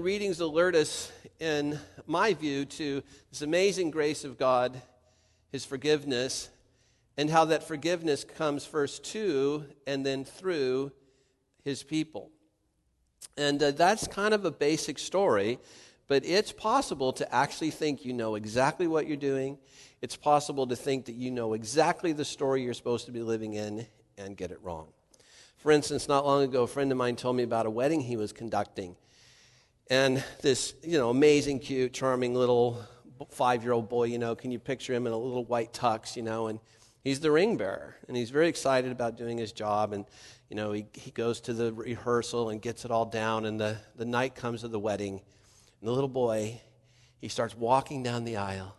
readings 0.00 0.40
alert 0.40 0.74
us, 0.74 1.12
in 1.38 1.78
my 2.06 2.34
view, 2.34 2.64
to 2.64 3.02
this 3.30 3.42
amazing 3.42 3.90
grace 3.90 4.24
of 4.24 4.38
God, 4.38 4.80
His 5.52 5.64
forgiveness, 5.64 6.48
and 7.16 7.28
how 7.28 7.44
that 7.46 7.66
forgiveness 7.66 8.24
comes 8.24 8.64
first 8.64 9.04
to 9.12 9.64
and 9.86 10.04
then 10.04 10.24
through 10.24 10.92
His 11.64 11.82
people. 11.82 12.30
And 13.36 13.62
uh, 13.62 13.70
that's 13.72 14.08
kind 14.08 14.34
of 14.34 14.44
a 14.44 14.50
basic 14.50 14.98
story, 14.98 15.58
but 16.08 16.24
it's 16.24 16.52
possible 16.52 17.12
to 17.14 17.34
actually 17.34 17.70
think 17.70 18.04
you 18.04 18.12
know 18.12 18.34
exactly 18.34 18.86
what 18.86 19.06
you're 19.06 19.16
doing. 19.16 19.58
It's 20.02 20.16
possible 20.16 20.66
to 20.66 20.76
think 20.76 21.04
that 21.06 21.14
you 21.14 21.30
know 21.30 21.52
exactly 21.52 22.12
the 22.12 22.24
story 22.24 22.62
you're 22.62 22.74
supposed 22.74 23.06
to 23.06 23.12
be 23.12 23.22
living 23.22 23.54
in 23.54 23.86
and 24.16 24.36
get 24.36 24.50
it 24.50 24.58
wrong. 24.62 24.88
For 25.58 25.70
instance, 25.70 26.08
not 26.08 26.24
long 26.24 26.42
ago, 26.42 26.62
a 26.62 26.66
friend 26.66 26.90
of 26.90 26.96
mine 26.96 27.16
told 27.16 27.36
me 27.36 27.42
about 27.42 27.66
a 27.66 27.70
wedding 27.70 28.00
he 28.00 28.16
was 28.16 28.32
conducting. 28.32 28.96
And 29.90 30.22
this, 30.40 30.74
you 30.84 30.98
know, 30.98 31.10
amazing, 31.10 31.58
cute, 31.58 31.92
charming 31.92 32.32
little 32.32 32.80
five 33.28 33.64
year 33.64 33.72
old 33.72 33.88
boy, 33.88 34.04
you 34.04 34.18
know, 34.18 34.36
can 34.36 34.52
you 34.52 34.60
picture 34.60 34.94
him 34.94 35.04
in 35.08 35.12
a 35.12 35.16
little 35.16 35.44
white 35.44 35.72
tux, 35.72 36.14
you 36.14 36.22
know, 36.22 36.46
and 36.46 36.60
he's 37.02 37.18
the 37.18 37.32
ring 37.32 37.56
bearer. 37.56 37.96
And 38.06 38.16
he's 38.16 38.30
very 38.30 38.48
excited 38.48 38.92
about 38.92 39.16
doing 39.16 39.36
his 39.36 39.50
job. 39.50 39.92
And, 39.92 40.04
you 40.48 40.54
know, 40.54 40.70
he, 40.70 40.86
he 40.92 41.10
goes 41.10 41.40
to 41.42 41.52
the 41.52 41.72
rehearsal 41.72 42.50
and 42.50 42.62
gets 42.62 42.84
it 42.84 42.92
all 42.92 43.04
down. 43.04 43.44
And 43.46 43.58
the, 43.58 43.78
the 43.96 44.04
night 44.04 44.36
comes 44.36 44.62
of 44.62 44.70
the 44.70 44.78
wedding. 44.78 45.20
And 45.80 45.88
the 45.88 45.92
little 45.92 46.08
boy, 46.08 46.60
he 47.20 47.26
starts 47.26 47.56
walking 47.56 48.04
down 48.04 48.24
the 48.24 48.36
aisle. 48.36 48.76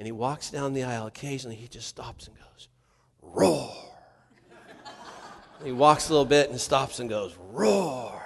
And 0.00 0.06
he 0.06 0.12
walks 0.12 0.50
down 0.50 0.72
the 0.72 0.82
aisle. 0.82 1.06
Occasionally, 1.06 1.54
he 1.54 1.68
just 1.68 1.86
stops 1.86 2.26
and 2.26 2.36
goes, 2.36 2.68
roar. 3.22 3.72
he 5.64 5.70
walks 5.70 6.08
a 6.08 6.12
little 6.12 6.24
bit 6.24 6.50
and 6.50 6.60
stops 6.60 6.98
and 6.98 7.08
goes, 7.08 7.36
roar. 7.52 8.19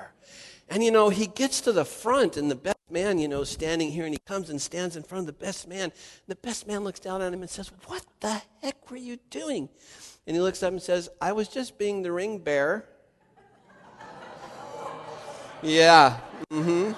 And 0.68 0.82
you 0.82 0.90
know, 0.90 1.10
he 1.10 1.26
gets 1.26 1.60
to 1.62 1.72
the 1.72 1.84
front, 1.84 2.36
and 2.36 2.50
the 2.50 2.56
best 2.56 2.78
man, 2.90 3.18
you 3.18 3.28
know, 3.28 3.44
standing 3.44 3.90
here, 3.90 4.04
and 4.04 4.14
he 4.14 4.20
comes 4.26 4.50
and 4.50 4.60
stands 4.60 4.96
in 4.96 5.02
front 5.02 5.20
of 5.20 5.26
the 5.26 5.44
best 5.44 5.68
man. 5.68 5.84
And 5.84 5.92
the 6.26 6.36
best 6.36 6.66
man 6.66 6.84
looks 6.84 7.00
down 7.00 7.22
at 7.22 7.32
him 7.32 7.42
and 7.42 7.50
says, 7.50 7.70
What 7.86 8.04
the 8.20 8.40
heck 8.62 8.90
were 8.90 8.96
you 8.96 9.18
doing? 9.30 9.68
And 10.26 10.34
he 10.34 10.40
looks 10.40 10.62
up 10.62 10.72
and 10.72 10.80
says, 10.80 11.08
I 11.20 11.32
was 11.32 11.48
just 11.48 11.78
being 11.78 12.02
the 12.02 12.12
ring 12.12 12.38
bearer. 12.38 12.86
yeah, 15.62 16.18
mm-hmm. 16.50 16.92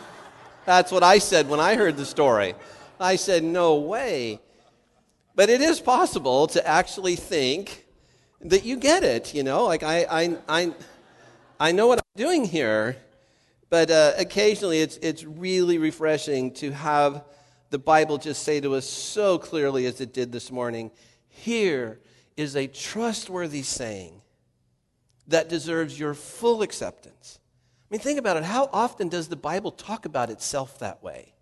That's 0.65 0.93
what 0.93 1.03
I 1.03 1.19
said 1.19 1.49
when 1.49 1.61
I 1.61 1.75
heard 1.75 1.97
the 1.97 2.07
story. 2.07 2.55
I 3.01 3.17
said, 3.17 3.43
No 3.43 3.77
way. 3.77 4.41
But 5.35 5.51
it 5.51 5.61
is 5.61 5.81
possible 5.81 6.47
to 6.49 6.67
actually 6.67 7.17
think 7.17 7.87
that 8.41 8.65
you 8.65 8.77
get 8.77 9.05
it, 9.05 9.35
you 9.35 9.43
know, 9.43 9.65
like 9.65 9.83
I, 9.83 10.07
I, 10.11 10.37
I, 10.49 10.75
I 11.61 11.73
know 11.73 11.87
what 11.87 11.99
I'm 11.99 12.05
doing 12.17 12.45
here. 12.45 12.97
But 13.77 13.91
uh, 13.91 14.13
occasionally 14.17 14.81
it's, 14.81 14.97
it's 15.03 15.23
really 15.23 15.77
refreshing 15.77 16.51
to 16.55 16.71
have 16.71 17.27
the 17.69 17.79
Bible 17.79 18.17
just 18.17 18.43
say 18.43 18.59
to 18.59 18.75
us 18.75 18.89
so 18.89 19.37
clearly 19.37 19.85
as 19.85 20.01
it 20.01 20.15
did 20.15 20.33
this 20.33 20.51
morning 20.51 20.91
here 21.29 22.01
is 22.39 22.57
a 22.57 22.69
trustworthy 22.69 23.61
saying 23.61 24.23
that 25.29 25.51
deserves 25.51 26.01
your 26.01 26.15
full 26.15 26.63
acceptance. 26.63 27.39
I 27.39 27.87
mean, 27.93 28.01
think 28.01 28.19
about 28.19 28.39
it. 28.39 28.45
How 28.45 28.71
often 28.73 29.11
does 29.11 29.29
the 29.29 29.37
Bible 29.37 29.73
talk 29.73 30.07
about 30.07 30.31
itself 30.31 30.79
that 30.79 31.03
way? 31.03 31.35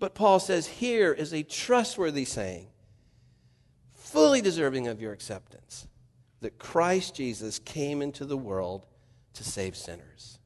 But 0.00 0.16
Paul 0.16 0.40
says, 0.40 0.66
here 0.66 1.12
is 1.12 1.32
a 1.32 1.44
trustworthy 1.44 2.24
saying, 2.24 2.66
fully 3.94 4.40
deserving 4.40 4.88
of 4.88 5.00
your 5.00 5.12
acceptance, 5.12 5.86
that 6.40 6.58
Christ 6.58 7.14
Jesus 7.14 7.60
came 7.60 8.02
into 8.02 8.24
the 8.24 8.36
world 8.36 8.88
to 9.34 9.44
save 9.44 9.76
sinners. 9.76 10.39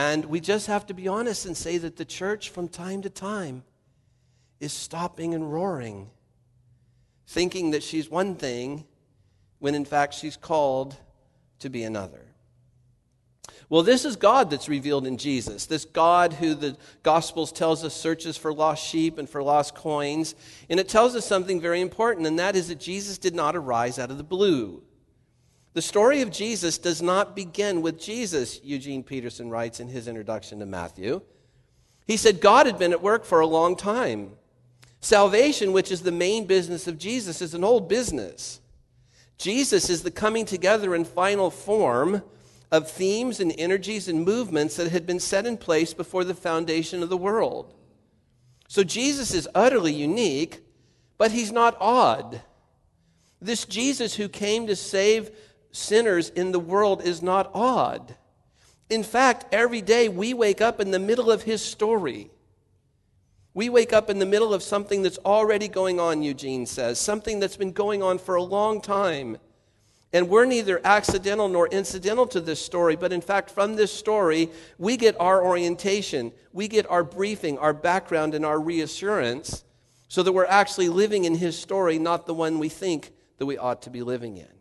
And 0.00 0.24
we 0.24 0.40
just 0.40 0.66
have 0.68 0.86
to 0.86 0.94
be 0.94 1.08
honest 1.08 1.44
and 1.44 1.54
say 1.54 1.76
that 1.76 1.98
the 1.98 2.06
church, 2.06 2.48
from 2.48 2.68
time 2.68 3.02
to 3.02 3.10
time, 3.10 3.64
is 4.58 4.72
stopping 4.72 5.34
and 5.34 5.52
roaring, 5.52 6.08
thinking 7.26 7.72
that 7.72 7.82
she's 7.82 8.08
one 8.08 8.34
thing 8.34 8.86
when 9.58 9.74
in 9.74 9.84
fact 9.84 10.14
she's 10.14 10.38
called 10.38 10.96
to 11.58 11.68
be 11.68 11.82
another. 11.82 12.22
Well, 13.68 13.82
this 13.82 14.06
is 14.06 14.16
God 14.16 14.48
that's 14.48 14.70
revealed 14.70 15.06
in 15.06 15.18
Jesus. 15.18 15.66
This 15.66 15.84
God 15.84 16.32
who 16.32 16.54
the 16.54 16.78
Gospels 17.02 17.52
tells 17.52 17.84
us 17.84 17.92
searches 17.92 18.38
for 18.38 18.54
lost 18.54 18.82
sheep 18.82 19.18
and 19.18 19.28
for 19.28 19.42
lost 19.42 19.74
coins. 19.74 20.34
And 20.70 20.80
it 20.80 20.88
tells 20.88 21.14
us 21.14 21.26
something 21.26 21.60
very 21.60 21.82
important, 21.82 22.26
and 22.26 22.38
that 22.38 22.56
is 22.56 22.68
that 22.68 22.80
Jesus 22.80 23.18
did 23.18 23.34
not 23.34 23.54
arise 23.54 23.98
out 23.98 24.10
of 24.10 24.16
the 24.16 24.24
blue. 24.24 24.82
The 25.80 25.86
story 25.86 26.20
of 26.20 26.30
Jesus 26.30 26.76
does 26.76 27.00
not 27.00 27.34
begin 27.34 27.80
with 27.80 27.98
Jesus, 27.98 28.60
Eugene 28.62 29.02
Peterson 29.02 29.48
writes 29.48 29.80
in 29.80 29.88
his 29.88 30.08
introduction 30.08 30.58
to 30.58 30.66
Matthew. 30.66 31.22
He 32.06 32.18
said 32.18 32.42
God 32.42 32.66
had 32.66 32.78
been 32.78 32.92
at 32.92 33.00
work 33.00 33.24
for 33.24 33.40
a 33.40 33.46
long 33.46 33.76
time. 33.76 34.32
Salvation, 35.00 35.72
which 35.72 35.90
is 35.90 36.02
the 36.02 36.12
main 36.12 36.44
business 36.44 36.86
of 36.86 36.98
Jesus, 36.98 37.40
is 37.40 37.54
an 37.54 37.64
old 37.64 37.88
business. 37.88 38.60
Jesus 39.38 39.88
is 39.88 40.02
the 40.02 40.10
coming 40.10 40.44
together 40.44 40.94
in 40.94 41.06
final 41.06 41.50
form 41.50 42.24
of 42.70 42.90
themes 42.90 43.40
and 43.40 43.54
energies 43.56 44.06
and 44.06 44.22
movements 44.22 44.76
that 44.76 44.92
had 44.92 45.06
been 45.06 45.18
set 45.18 45.46
in 45.46 45.56
place 45.56 45.94
before 45.94 46.24
the 46.24 46.34
foundation 46.34 47.02
of 47.02 47.08
the 47.08 47.16
world. 47.16 47.72
So 48.68 48.84
Jesus 48.84 49.32
is 49.32 49.48
utterly 49.54 49.94
unique, 49.94 50.60
but 51.16 51.32
he's 51.32 51.52
not 51.52 51.74
odd. 51.80 52.42
This 53.40 53.64
Jesus 53.64 54.16
who 54.16 54.28
came 54.28 54.66
to 54.66 54.76
save 54.76 55.30
sinners 55.72 56.30
in 56.30 56.52
the 56.52 56.58
world 56.58 57.02
is 57.02 57.22
not 57.22 57.50
odd. 57.54 58.16
In 58.88 59.02
fact, 59.04 59.46
every 59.52 59.80
day 59.80 60.08
we 60.08 60.34
wake 60.34 60.60
up 60.60 60.80
in 60.80 60.90
the 60.90 60.98
middle 60.98 61.30
of 61.30 61.42
his 61.42 61.62
story. 61.62 62.30
We 63.54 63.68
wake 63.68 63.92
up 63.92 64.10
in 64.10 64.18
the 64.18 64.26
middle 64.26 64.54
of 64.54 64.62
something 64.62 65.02
that's 65.02 65.18
already 65.18 65.68
going 65.68 66.00
on, 66.00 66.22
Eugene 66.22 66.66
says, 66.66 66.98
something 66.98 67.40
that's 67.40 67.56
been 67.56 67.72
going 67.72 68.02
on 68.02 68.18
for 68.18 68.34
a 68.34 68.42
long 68.42 68.80
time. 68.80 69.38
And 70.12 70.28
we're 70.28 70.44
neither 70.44 70.80
accidental 70.84 71.48
nor 71.48 71.68
incidental 71.68 72.26
to 72.28 72.40
this 72.40 72.60
story, 72.60 72.96
but 72.96 73.12
in 73.12 73.20
fact, 73.20 73.50
from 73.50 73.76
this 73.76 73.92
story, 73.92 74.50
we 74.76 74.96
get 74.96 75.18
our 75.20 75.44
orientation, 75.44 76.32
we 76.52 76.66
get 76.66 76.90
our 76.90 77.04
briefing, 77.04 77.58
our 77.58 77.72
background, 77.72 78.34
and 78.34 78.44
our 78.44 78.58
reassurance 78.58 79.64
so 80.08 80.24
that 80.24 80.32
we're 80.32 80.46
actually 80.46 80.88
living 80.88 81.24
in 81.24 81.36
his 81.36 81.56
story, 81.56 81.96
not 81.98 82.26
the 82.26 82.34
one 82.34 82.58
we 82.58 82.68
think 82.68 83.12
that 83.38 83.46
we 83.46 83.56
ought 83.56 83.82
to 83.82 83.90
be 83.90 84.02
living 84.02 84.36
in. 84.36 84.59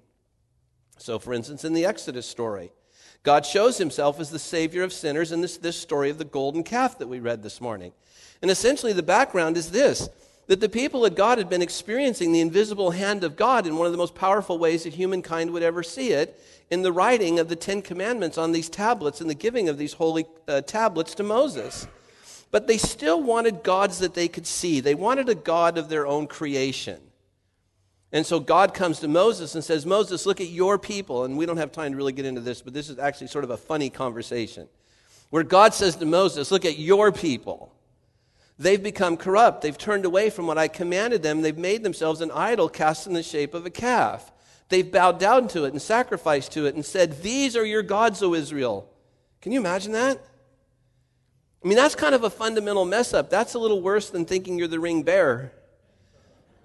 So, 1.01 1.17
for 1.17 1.33
instance, 1.33 1.63
in 1.63 1.73
the 1.73 1.85
Exodus 1.85 2.25
story, 2.25 2.71
God 3.23 3.45
shows 3.45 3.77
himself 3.77 4.19
as 4.19 4.29
the 4.29 4.39
Savior 4.39 4.83
of 4.83 4.93
sinners 4.93 5.31
in 5.31 5.41
this, 5.41 5.57
this 5.57 5.77
story 5.77 6.09
of 6.09 6.17
the 6.17 6.25
golden 6.25 6.63
calf 6.63 6.99
that 6.99 7.07
we 7.07 7.19
read 7.19 7.41
this 7.41 7.61
morning. 7.61 7.93
And 8.41 8.51
essentially, 8.51 8.93
the 8.93 9.03
background 9.03 9.57
is 9.57 9.71
this 9.71 10.09
that 10.47 10.61
the 10.61 10.67
people 10.69 11.05
of 11.05 11.13
God 11.13 11.37
had 11.37 11.47
been 11.47 11.61
experiencing 11.61 12.31
the 12.31 12.41
invisible 12.41 12.89
hand 12.89 13.23
of 13.23 13.35
God 13.35 13.67
in 13.67 13.77
one 13.77 13.85
of 13.85 13.91
the 13.91 13.99
most 13.99 14.15
powerful 14.15 14.57
ways 14.57 14.83
that 14.83 14.95
humankind 14.95 15.51
would 15.51 15.61
ever 15.61 15.83
see 15.83 16.09
it 16.09 16.41
in 16.71 16.81
the 16.81 16.91
writing 16.91 17.37
of 17.37 17.49
the 17.49 17.55
Ten 17.55 17.83
Commandments 17.83 18.35
on 18.35 18.51
these 18.51 18.67
tablets 18.67 19.21
and 19.21 19.29
the 19.29 19.35
giving 19.35 19.69
of 19.69 19.77
these 19.77 19.93
holy 19.93 20.25
uh, 20.47 20.61
tablets 20.61 21.13
to 21.15 21.23
Moses. 21.23 21.87
But 22.49 22.65
they 22.65 22.79
still 22.79 23.21
wanted 23.21 23.61
gods 23.61 23.99
that 23.99 24.15
they 24.15 24.27
could 24.27 24.47
see, 24.47 24.79
they 24.79 24.95
wanted 24.95 25.29
a 25.29 25.35
God 25.35 25.77
of 25.77 25.87
their 25.87 26.07
own 26.07 26.25
creation. 26.25 26.99
And 28.11 28.25
so 28.25 28.39
God 28.39 28.73
comes 28.73 28.99
to 28.99 29.07
Moses 29.07 29.53
and 29.53 29.63
says, 29.63 29.85
Moses, 29.85 30.25
look 30.25 30.41
at 30.41 30.47
your 30.47 30.79
people. 30.79 31.25
And 31.25 31.37
we 31.37 31.45
don't 31.45 31.57
have 31.57 31.71
time 31.71 31.91
to 31.91 31.97
really 31.97 32.11
get 32.11 32.25
into 32.25 32.41
this, 32.41 32.61
but 32.61 32.73
this 32.73 32.89
is 32.89 32.97
actually 32.97 33.27
sort 33.27 33.43
of 33.43 33.51
a 33.51 33.57
funny 33.57 33.89
conversation. 33.89 34.67
Where 35.29 35.43
God 35.43 35.75
says 35.75 35.95
to 35.97 36.05
Moses, 36.05 36.51
Look 36.51 36.65
at 36.65 36.79
your 36.79 37.11
people. 37.11 37.71
They've 38.57 38.81
become 38.81 39.15
corrupt. 39.15 39.61
They've 39.61 39.77
turned 39.77 40.05
away 40.05 40.29
from 40.29 40.47
what 40.47 40.57
I 40.57 40.67
commanded 40.67 41.23
them. 41.23 41.41
They've 41.41 41.57
made 41.57 41.83
themselves 41.83 42.19
an 42.19 42.31
idol 42.31 42.67
cast 42.67 43.07
in 43.07 43.13
the 43.13 43.23
shape 43.23 43.53
of 43.53 43.65
a 43.65 43.69
calf. 43.69 44.31
They've 44.67 44.91
bowed 44.91 45.17
down 45.17 45.47
to 45.49 45.63
it 45.63 45.71
and 45.71 45.81
sacrificed 45.81 46.51
to 46.53 46.65
it 46.65 46.75
and 46.75 46.85
said, 46.85 47.21
These 47.21 47.55
are 47.55 47.65
your 47.65 47.83
gods, 47.83 48.21
O 48.21 48.33
Israel. 48.33 48.89
Can 49.41 49.51
you 49.51 49.59
imagine 49.59 49.93
that? 49.93 50.19
I 51.63 51.67
mean, 51.67 51.77
that's 51.77 51.95
kind 51.95 52.15
of 52.15 52.23
a 52.23 52.29
fundamental 52.29 52.85
mess 52.85 53.13
up. 53.13 53.29
That's 53.29 53.53
a 53.53 53.59
little 53.59 53.81
worse 53.81 54.09
than 54.09 54.25
thinking 54.25 54.57
you're 54.57 54.67
the 54.67 54.79
ring 54.79 55.03
bearer. 55.03 55.51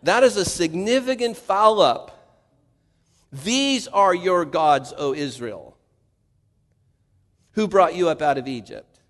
That 0.04 0.22
is 0.22 0.36
a 0.36 0.44
significant 0.44 1.36
foul 1.36 1.80
up. 1.80 2.10
These 3.32 3.88
are 3.88 4.14
your 4.14 4.44
gods, 4.44 4.92
O 4.96 5.12
Israel, 5.12 5.76
who 7.52 7.66
brought 7.66 7.96
you 7.96 8.08
up 8.08 8.22
out 8.22 8.38
of 8.38 8.46
Egypt. 8.46 9.00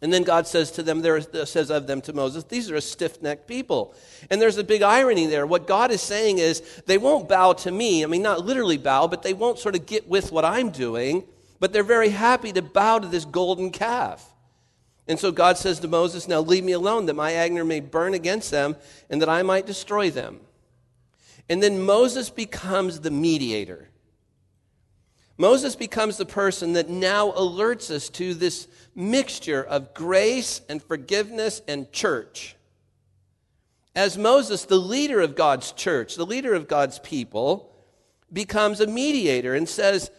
And 0.00 0.12
then 0.12 0.22
God 0.22 0.46
says 0.46 0.70
to 0.72 0.84
them, 0.84 1.02
there 1.02 1.20
says 1.20 1.70
of 1.72 1.88
them 1.88 2.00
to 2.02 2.12
Moses, 2.12 2.44
these 2.44 2.70
are 2.70 2.76
a 2.76 2.80
stiff 2.80 3.20
necked 3.20 3.48
people. 3.48 3.92
And 4.30 4.40
there's 4.40 4.56
a 4.56 4.62
big 4.62 4.82
irony 4.82 5.26
there. 5.26 5.44
What 5.44 5.66
God 5.66 5.90
is 5.90 6.00
saying 6.00 6.38
is, 6.38 6.60
they 6.86 6.98
won't 6.98 7.28
bow 7.28 7.54
to 7.54 7.70
me. 7.72 8.04
I 8.04 8.06
mean, 8.06 8.22
not 8.22 8.46
literally 8.46 8.78
bow, 8.78 9.08
but 9.08 9.24
they 9.24 9.34
won't 9.34 9.58
sort 9.58 9.74
of 9.74 9.86
get 9.86 10.08
with 10.08 10.30
what 10.30 10.44
I'm 10.44 10.70
doing, 10.70 11.24
but 11.58 11.72
they're 11.72 11.82
very 11.82 12.10
happy 12.10 12.52
to 12.52 12.62
bow 12.62 13.00
to 13.00 13.08
this 13.08 13.24
golden 13.24 13.70
calf. 13.70 14.27
And 15.08 15.18
so 15.18 15.32
God 15.32 15.56
says 15.56 15.80
to 15.80 15.88
Moses, 15.88 16.28
Now 16.28 16.40
leave 16.40 16.64
me 16.64 16.72
alone, 16.72 17.06
that 17.06 17.14
my 17.14 17.32
anger 17.32 17.64
may 17.64 17.80
burn 17.80 18.12
against 18.12 18.50
them, 18.50 18.76
and 19.08 19.20
that 19.22 19.28
I 19.28 19.42
might 19.42 19.66
destroy 19.66 20.10
them. 20.10 20.40
And 21.48 21.62
then 21.62 21.80
Moses 21.80 22.28
becomes 22.28 23.00
the 23.00 23.10
mediator. 23.10 23.88
Moses 25.38 25.76
becomes 25.76 26.18
the 26.18 26.26
person 26.26 26.74
that 26.74 26.90
now 26.90 27.30
alerts 27.30 27.90
us 27.90 28.08
to 28.10 28.34
this 28.34 28.68
mixture 28.94 29.62
of 29.62 29.94
grace 29.94 30.60
and 30.68 30.82
forgiveness 30.82 31.62
and 31.66 31.90
church. 31.90 32.56
As 33.94 34.18
Moses, 34.18 34.64
the 34.64 34.76
leader 34.76 35.20
of 35.20 35.36
God's 35.36 35.72
church, 35.72 36.16
the 36.16 36.26
leader 36.26 36.54
of 36.54 36.68
God's 36.68 36.98
people, 36.98 37.72
becomes 38.32 38.80
a 38.80 38.86
mediator 38.86 39.54
and 39.54 39.68
says, 39.68 40.10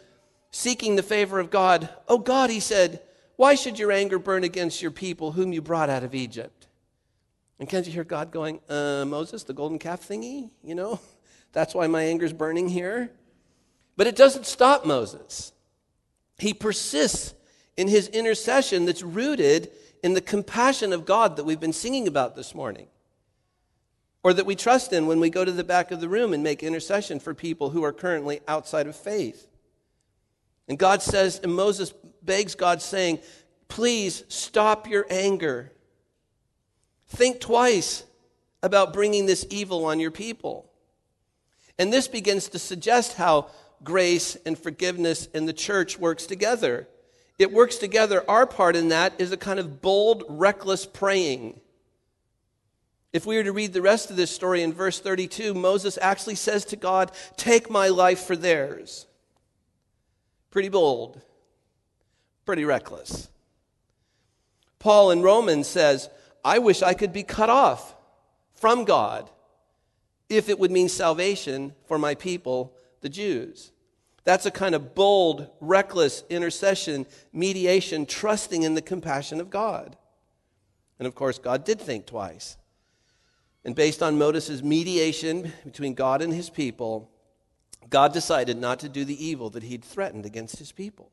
seeking 0.51 0.95
the 0.95 1.03
favor 1.03 1.39
of 1.39 1.51
God, 1.51 1.89
Oh 2.07 2.18
God, 2.18 2.50
he 2.50 2.59
said, 2.59 3.01
why 3.39 3.56
should 3.56 3.80
your 3.80 3.89
anger 3.89 4.19
burn 4.19 4.44
against 4.44 4.81
your 4.81 4.91
people 4.91 5.31
whom 5.31 5.53
you 5.53 5.62
brought 5.62 5.89
out 5.89 6.03
of 6.03 6.13
Egypt? 6.13 6.68
And 7.57 7.69
can't 7.69 7.88
you 7.88 7.94
hear 7.94 8.03
God 8.03 8.31
going, 8.31 8.59
uh, 8.68 9.06
Moses, 9.07 9.44
the 9.44 9.53
golden 9.53 9.80
calf 9.80 10.06
thingy? 10.06 10.50
You 10.62 10.75
know, 10.75 11.00
that's 11.53 11.74
why 11.74 11.88
my 11.88 12.03
anger's 12.03 12.33
burning 12.33 12.68
here. 12.68 13.13
But 13.95 14.07
it 14.07 14.18
doesn't 14.18 14.45
stop 14.45 14.86
Moses. 14.86 15.53
He 16.38 16.53
persists 16.53 17.33
in 17.77 17.88
his 17.88 18.09
intercession 18.09 18.83
that's 18.83 19.03
rooted 19.03 19.71
in 20.03 20.15
the 20.15 20.21
compassion 20.21 20.92
of 20.92 21.06
God 21.06 21.38
that 21.38 21.45
we've 21.45 21.62
been 21.62 21.71
singing 21.71 22.09
about 22.09 22.35
this 22.35 22.53
morning, 22.53 22.88
or 24.21 24.33
that 24.33 24.45
we 24.45 24.56
trust 24.57 24.92
in 24.92 25.07
when 25.07 25.21
we 25.21 25.30
go 25.30 25.45
to 25.45 25.51
the 25.53 25.63
back 25.63 25.92
of 25.92 26.01
the 26.01 26.09
room 26.09 26.33
and 26.33 26.44
make 26.44 26.62
intercession 26.62 27.21
for 27.21 27.33
people 27.33 27.69
who 27.69 27.85
are 27.85 27.94
currently 27.94 28.42
outside 28.50 28.85
of 28.85 28.97
faith. 28.97 29.49
And 30.69 30.77
God 30.77 31.01
says, 31.01 31.39
and 31.44 31.54
Moses 31.54 31.94
begs 32.21 32.56
God, 32.56 32.81
saying, 32.81 33.19
Please 33.68 34.24
stop 34.30 34.88
your 34.88 35.06
anger. 35.10 35.71
Think 37.07 37.39
twice 37.39 38.04
about 38.62 38.94
bringing 38.94 39.25
this 39.25 39.45
evil 39.50 39.86
on 39.86 40.00
your 40.00 40.12
people. 40.12 40.69
And 41.77 41.92
this 41.92 42.07
begins 42.07 42.50
to 42.50 42.60
suggest 42.60 43.13
how 43.16 43.50
grace 43.83 44.38
and 44.45 44.57
forgiveness 44.57 45.27
in 45.27 45.45
the 45.45 45.54
church 45.54 45.98
works 45.98 46.25
together. 46.25 46.88
It 47.38 47.51
works 47.51 47.77
together. 47.77 48.24
Our 48.30 48.45
part 48.45 48.75
in 48.75 48.89
that 48.89 49.13
is 49.19 49.31
a 49.31 49.38
kind 49.38 49.60
of 49.60 49.81
bold, 49.81 50.24
reckless 50.27 50.86
praying. 50.86 51.62
If 53.13 53.25
we 53.25 53.38
were 53.38 53.44
to 53.44 53.54
read 53.54 53.74
the 53.74 53.81
rest 53.81 54.12
of 54.12 54.18
this 54.18 54.30
story 54.30 54.62
in 54.62 54.74
verse 54.74 55.00
32, 55.00 55.54
Moses 55.54 55.98
actually 56.01 56.36
says 56.36 56.66
to 56.66 56.75
God, 56.75 57.12
Take 57.38 57.69
my 57.69 57.88
life 57.88 58.19
for 58.19 58.36
theirs. 58.36 59.07
Pretty 60.51 60.69
bold, 60.69 61.22
pretty 62.46 62.66
reckless. 62.66 63.30
Paul 64.80 65.12
in 65.12 65.22
Romans 65.22 65.68
says, 65.68 66.10
I 66.44 66.60
wish 66.60 66.81
I 66.81 66.94
could 66.94 67.13
be 67.13 67.24
cut 67.24 67.50
off 67.50 67.96
from 68.54 68.86
God 68.86 69.30
if 70.30 70.50
it 70.50 70.60
would 70.60 70.72
mean 70.72 70.90
salvation 70.90 71.74
for 71.86 71.98
my 71.98 72.16
people, 72.16 72.74
the 73.01 73.10
Jews. 73.10 73.72
That's 74.24 74.46
a 74.46 74.51
kind 74.51 74.75
of 74.75 74.94
bold, 74.96 75.50
reckless 75.60 76.24
intercession, 76.30 77.06
mediation, 77.34 78.06
trusting 78.06 78.63
in 78.63 78.75
the 78.75 78.81
compassion 78.81 79.42
of 79.42 79.50
God. 79.50 79.98
And 81.00 81.07
of 81.07 81.16
course, 81.16 81.40
God 81.40 81.63
did 81.63 81.80
think 81.80 82.06
twice. 82.06 82.57
And 83.66 83.75
based 83.75 84.04
on 84.04 84.18
Moses' 84.18 84.62
mediation 84.62 85.52
between 85.66 85.94
God 85.94 86.22
and 86.22 86.34
his 86.34 86.50
people, 86.50 87.12
God 87.90 88.14
decided 88.14 88.58
not 88.58 88.80
to 88.80 88.90
do 88.90 89.06
the 89.06 89.24
evil 89.26 89.50
that 89.52 89.64
he'd 89.64 89.84
threatened 89.84 90.26
against 90.26 90.60
his 90.60 90.72
people. 90.72 91.12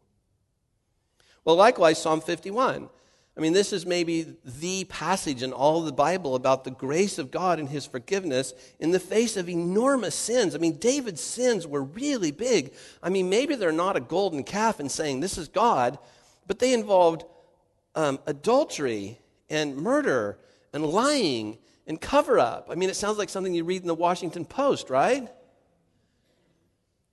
Well, 1.44 1.56
likewise, 1.56 2.00
Psalm 2.00 2.20
51. 2.20 2.88
I 3.36 3.40
mean, 3.40 3.52
this 3.52 3.72
is 3.72 3.84
maybe 3.84 4.34
the 4.44 4.84
passage 4.84 5.42
in 5.42 5.52
all 5.52 5.82
the 5.82 5.92
Bible 5.92 6.34
about 6.34 6.64
the 6.64 6.70
grace 6.70 7.18
of 7.18 7.30
God 7.30 7.58
and 7.58 7.68
his 7.68 7.84
forgiveness 7.84 8.54
in 8.80 8.92
the 8.92 8.98
face 8.98 9.36
of 9.36 9.48
enormous 9.48 10.14
sins. 10.14 10.54
I 10.54 10.58
mean, 10.58 10.78
David's 10.78 11.20
sins 11.20 11.66
were 11.66 11.82
really 11.82 12.30
big. 12.30 12.72
I 13.02 13.10
mean, 13.10 13.28
maybe 13.28 13.54
they're 13.54 13.72
not 13.72 13.96
a 13.96 14.00
golden 14.00 14.42
calf 14.42 14.80
and 14.80 14.90
saying, 14.90 15.20
This 15.20 15.36
is 15.36 15.48
God, 15.48 15.98
but 16.46 16.60
they 16.60 16.72
involved 16.72 17.24
um, 17.94 18.18
adultery 18.26 19.18
and 19.50 19.76
murder 19.76 20.38
and 20.72 20.86
lying 20.86 21.58
and 21.86 22.00
cover 22.00 22.38
up. 22.38 22.68
I 22.70 22.74
mean, 22.74 22.88
it 22.88 22.96
sounds 22.96 23.18
like 23.18 23.28
something 23.28 23.54
you 23.54 23.64
read 23.64 23.82
in 23.82 23.88
the 23.88 23.94
Washington 23.94 24.46
Post, 24.46 24.88
right? 24.88 25.28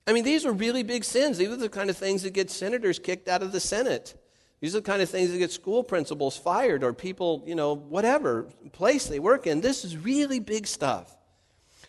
I 0.06 0.14
mean, 0.14 0.24
these 0.24 0.46
were 0.46 0.52
really 0.52 0.84
big 0.84 1.04
sins. 1.04 1.38
These 1.38 1.50
are 1.50 1.56
the 1.56 1.70
kind 1.70 1.90
of 1.90 1.98
things 1.98 2.24
that 2.24 2.34
get 2.34 2.52
senators 2.52 3.00
kicked 3.00 3.28
out 3.28 3.42
of 3.42 3.52
the 3.52 3.60
Senate. 3.60 4.16
These 4.60 4.76
are 4.76 4.80
the 4.80 4.86
kind 4.86 5.02
of 5.02 5.10
things 5.10 5.32
that 5.32 5.38
get 5.38 5.52
school 5.52 5.84
principals 5.84 6.38
fired 6.38 6.84
or 6.84 6.94
people, 6.94 7.44
you 7.46 7.56
know, 7.56 7.74
whatever 7.74 8.48
place 8.72 9.08
they 9.08 9.20
work 9.20 9.48
in. 9.48 9.62
This 9.62 9.84
is 9.84 9.98
really 9.98 10.40
big 10.40 10.68
stuff. 10.68 11.16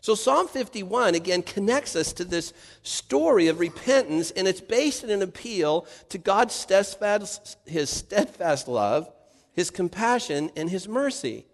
So, 0.01 0.15
Psalm 0.15 0.49
51 0.49 1.15
again 1.15 1.43
connects 1.43 1.97
us 1.97 2.13
to 2.15 2.25
this 2.25 2.53
story 2.83 3.49
of 3.49 3.59
repentance, 3.59 4.33
and 4.33 4.47
it's 4.47 4.61
based 4.61 5.03
in 5.03 5.09
an 5.09 5.23
appeal 5.23 5.87
to 6.11 6.19
God's 6.19 6.53
steadfast, 6.53 7.57
his 7.65 7.89
steadfast 7.89 8.69
love, 8.69 9.11
his 9.55 9.71
compassion, 9.71 10.51
and 10.57 10.69
his 10.69 10.87
mercy. 10.87 11.47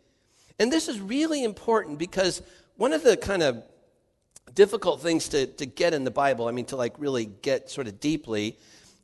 And 0.58 0.72
this 0.72 0.88
is 0.88 1.00
really 1.00 1.44
important 1.44 1.98
because 1.98 2.42
one 2.76 2.92
of 2.92 3.04
the 3.04 3.16
kind 3.16 3.44
of 3.44 3.62
difficult 4.54 5.00
things 5.00 5.28
to, 5.30 5.46
to 5.46 5.66
get 5.66 5.94
in 5.94 6.04
the 6.04 6.10
Bible, 6.10 6.48
I 6.48 6.52
mean, 6.52 6.66
to 6.66 6.76
like 6.76 6.94
really 6.98 7.26
get 7.26 7.70
sort 7.70 7.86
of 7.86 8.00
deeply, 8.00 8.58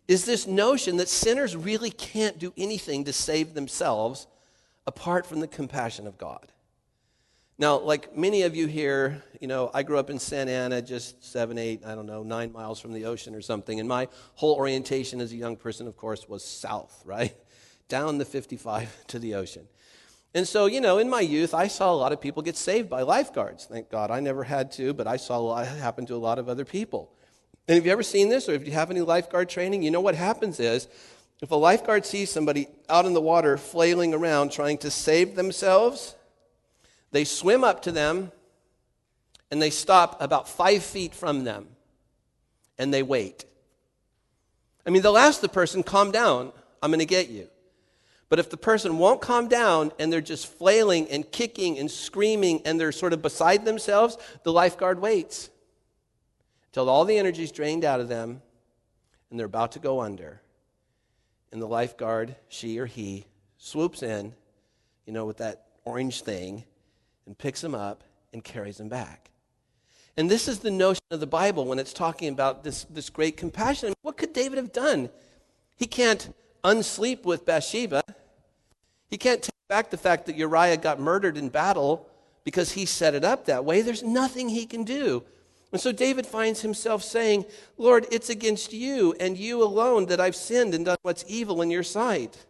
is 0.09 0.25
this 0.25 0.47
notion 0.47 0.99
that 0.99 1.09
sinners 1.09 1.57
really 1.57 1.91
can't 1.91 2.39
do 2.39 2.53
anything 2.57 3.05
to 3.05 3.13
save 3.13 3.55
themselves 3.55 4.27
apart 4.87 5.27
from 5.27 5.41
the 5.41 5.49
compassion 5.49 6.07
of 6.07 6.17
God. 6.17 6.53
Now, 7.59 7.79
like 7.79 8.15
many 8.17 8.43
of 8.43 8.55
you 8.55 8.67
here, 8.67 9.23
you 9.41 9.49
know, 9.49 9.71
I 9.73 9.83
grew 9.83 9.99
up 9.99 10.11
in 10.11 10.19
Santa 10.19 10.53
Ana, 10.53 10.83
just 10.83 11.25
seven, 11.25 11.57
eight, 11.57 11.85
I 11.87 11.95
don't 11.95 12.07
know, 12.07 12.23
nine 12.23 12.53
miles 12.53 12.79
from 12.79 12.93
the 12.93 13.07
ocean 13.07 13.35
or 13.35 13.41
something. 13.41 13.81
And 13.81 13.89
my 13.89 14.09
whole 14.35 14.55
orientation 14.55 15.21
as 15.21 15.33
a 15.33 15.37
young 15.37 15.57
person, 15.57 15.87
of 15.87 15.97
course, 15.97 16.29
was 16.29 16.45
south, 16.45 17.03
right? 17.05 17.35
Down 17.89 18.19
the 18.19 18.25
55 18.27 19.07
to 19.09 19.19
the 19.19 19.37
ocean. 19.37 19.69
And 20.37 20.47
so, 20.47 20.67
you 20.67 20.83
know, 20.83 20.99
in 20.99 21.09
my 21.09 21.23
youth, 21.23 21.55
I 21.55 21.67
saw 21.67 21.91
a 21.91 21.97
lot 21.97 22.13
of 22.13 22.21
people 22.21 22.43
get 22.43 22.59
saved 22.59 22.91
by 22.91 23.01
lifeguards. 23.01 23.65
Thank 23.65 23.89
God 23.89 24.11
I 24.11 24.21
never 24.21 24.45
had 24.45 24.71
to, 24.73 24.93
but 24.93 25.07
I 25.07 25.17
saw 25.17 25.39
a 25.39 25.41
lot 25.41 25.67
happen 25.67 26.05
to 26.05 26.15
a 26.15 26.19
lot 26.19 26.39
of 26.39 26.47
other 26.47 26.67
people. 26.67 27.11
And 27.67 27.77
have 27.77 27.87
you 27.87 27.91
ever 27.91 28.03
seen 28.03 28.29
this, 28.29 28.47
or 28.47 28.53
if 28.53 28.67
you 28.67 28.73
have 28.73 28.91
any 28.91 29.01
lifeguard 29.01 29.49
training, 29.49 29.83
you 29.83 29.91
know 29.91 30.03
what 30.03 30.15
happens 30.15 30.61
is 30.61 30.89
if 31.41 31.53
a 31.53 31.55
lifeguard 31.55 32.05
sees 32.05 32.31
somebody 32.31 32.69
out 32.91 33.07
in 33.07 33.15
the 33.15 33.21
water 33.21 33.57
flailing 33.57 34.13
around 34.13 34.53
trying 34.53 34.77
to 34.79 34.91
save 34.91 35.37
themselves, 35.37 36.15
they 37.13 37.25
swim 37.25 37.65
up 37.65 37.81
to 37.85 37.91
them 37.91 38.31
and 39.51 39.63
they 39.63 39.71
stop 39.71 40.21
about 40.21 40.51
five 40.51 40.83
feet 40.83 41.15
from 41.15 41.45
them 41.45 41.67
and 42.77 42.93
they 42.93 43.03
wait. 43.03 43.47
I 44.87 44.91
mean, 44.91 45.01
they'll 45.01 45.17
ask 45.17 45.41
the 45.41 45.49
person, 45.49 45.83
calm 45.83 46.11
down, 46.11 46.53
I'm 46.83 46.91
going 46.91 46.99
to 46.99 47.07
get 47.07 47.31
you. 47.31 47.49
But 48.29 48.39
if 48.39 48.51
the 48.51 48.57
person 48.57 48.99
won't 48.99 49.21
calm 49.21 49.49
down 49.49 49.93
and 49.99 50.13
they're 50.13 50.21
just 50.21 50.47
flailing 50.47 51.09
and 51.09 51.31
kicking 51.31 51.79
and 51.79 51.91
screaming 51.91 52.63
and 52.65 52.81
they're 52.81 52.93
sort 52.93 53.13
of 53.13 53.23
beside 53.23 53.65
themselves, 53.65 54.19
the 54.43 54.53
lifeguard 54.53 55.01
waits 55.01 55.51
until 56.67 56.91
all 56.91 57.05
the 57.05 57.19
energy's 57.19 57.53
drained 57.53 57.85
out 57.85 58.01
of 58.01 58.09
them 58.09 58.43
and 59.31 59.39
they're 59.39 59.47
about 59.47 59.73
to 59.73 59.79
go 59.79 60.01
under. 60.01 60.43
And 61.53 61.63
the 61.63 61.67
lifeguard, 61.67 62.37
she 62.49 62.79
or 62.79 62.87
he, 62.87 63.27
swoops 63.59 64.03
in, 64.03 64.35
you 65.07 65.13
know, 65.13 65.25
with 65.25 65.39
that 65.39 65.67
orange 65.85 66.23
thing 66.23 66.65
and 67.27 67.39
picks 67.39 67.61
them 67.61 67.75
up 67.75 68.05
and 68.33 68.43
carries 68.43 68.77
them 68.79 68.89
back. 68.89 69.31
And 70.17 70.31
this 70.31 70.49
is 70.49 70.61
the 70.61 70.71
notion 70.71 71.03
of 71.11 71.21
the 71.21 71.27
Bible 71.27 71.65
when 71.67 71.79
it's 71.79 71.93
talking 71.93 72.29
about 72.29 72.65
this, 72.65 72.85
this 72.85 73.11
great 73.11 73.37
compassion. 73.37 73.95
what 74.03 74.17
could 74.17 74.33
David 74.33 74.57
have 74.57 74.73
done? 74.73 75.11
He 75.77 75.87
can't 75.87 76.35
unsleep 76.65 77.25
with 77.25 77.45
Bathsheba. 77.45 78.03
He 79.09 79.19
can't 79.19 79.43
take 79.43 79.55
back 79.69 79.91
the 79.91 79.97
fact 79.97 80.27
that 80.27 80.37
Uriah 80.37 80.77
got 80.77 81.01
murdered 81.01 81.37
in 81.37 81.49
battle 81.49 82.09
because 82.45 82.73
he 82.73 82.87
set 82.87 83.15
it 83.15 83.25
up 83.25 83.47
that 83.47 83.65
way. 83.65 83.83
There's 83.83 84.03
nothing 84.03 84.49
he 84.49 84.67
can 84.67 84.85
do. 84.85 85.25
And 85.73 85.81
so 85.81 85.93
David 85.93 86.27
finds 86.27 86.63
himself 86.63 87.03
saying, 87.03 87.45
Lord, 87.77 88.07
it's 88.11 88.31
against 88.31 88.73
you 88.73 89.15
and 89.19 89.37
you 89.37 89.63
alone 89.63 90.07
that 90.07 90.21
I've 90.21 90.37
sinned 90.37 90.75
and 90.75 90.85
done 90.85 90.97
what's 91.03 91.25
evil 91.27 91.61
in 91.61 91.71
your 91.71 91.83
sight. 91.83 92.47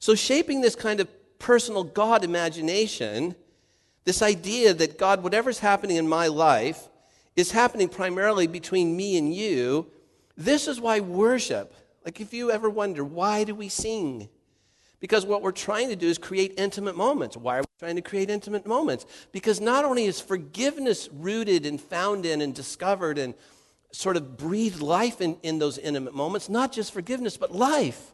So, 0.00 0.14
shaping 0.14 0.60
this 0.60 0.74
kind 0.74 0.98
of 1.00 1.08
personal 1.38 1.84
God 1.84 2.24
imagination, 2.24 3.34
this 4.04 4.22
idea 4.22 4.74
that 4.74 4.98
God, 4.98 5.22
whatever's 5.22 5.58
happening 5.58 5.96
in 5.96 6.08
my 6.08 6.26
life, 6.26 6.88
is 7.36 7.52
happening 7.52 7.88
primarily 7.88 8.46
between 8.46 8.96
me 8.96 9.16
and 9.18 9.32
you, 9.32 9.86
this 10.36 10.66
is 10.66 10.80
why 10.80 11.00
worship, 11.00 11.74
like 12.04 12.20
if 12.20 12.32
you 12.32 12.50
ever 12.50 12.70
wonder, 12.70 13.04
why 13.04 13.44
do 13.44 13.54
we 13.54 13.68
sing? 13.68 14.28
Because 15.00 15.24
what 15.24 15.42
we're 15.42 15.52
trying 15.52 15.88
to 15.90 15.96
do 15.96 16.08
is 16.08 16.18
create 16.18 16.54
intimate 16.56 16.96
moments. 16.96 17.36
Why 17.36 17.58
are 17.58 17.60
we 17.60 17.66
trying 17.78 17.96
to 17.96 18.02
create 18.02 18.30
intimate 18.30 18.66
moments? 18.66 19.06
Because 19.30 19.60
not 19.60 19.84
only 19.84 20.06
is 20.06 20.20
forgiveness 20.20 21.08
rooted 21.12 21.66
and 21.66 21.80
found 21.80 22.26
in 22.26 22.40
and 22.40 22.54
discovered 22.54 23.16
and 23.16 23.34
sort 23.92 24.16
of 24.16 24.36
breathed 24.36 24.82
life 24.82 25.20
in, 25.20 25.36
in 25.42 25.58
those 25.58 25.78
intimate 25.78 26.14
moments, 26.14 26.48
not 26.48 26.72
just 26.72 26.92
forgiveness, 26.92 27.36
but 27.36 27.54
life. 27.54 28.12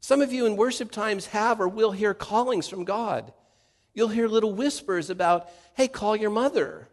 Some 0.00 0.20
of 0.20 0.32
you 0.32 0.46
in 0.46 0.56
worship 0.56 0.90
times 0.90 1.26
have 1.26 1.60
or 1.60 1.68
will 1.68 1.92
hear 1.92 2.14
callings 2.14 2.68
from 2.68 2.84
God. 2.84 3.32
You'll 3.94 4.08
hear 4.08 4.28
little 4.28 4.52
whispers 4.52 5.10
about, 5.10 5.48
hey, 5.74 5.88
call 5.88 6.14
your 6.14 6.30
mother. 6.30 6.88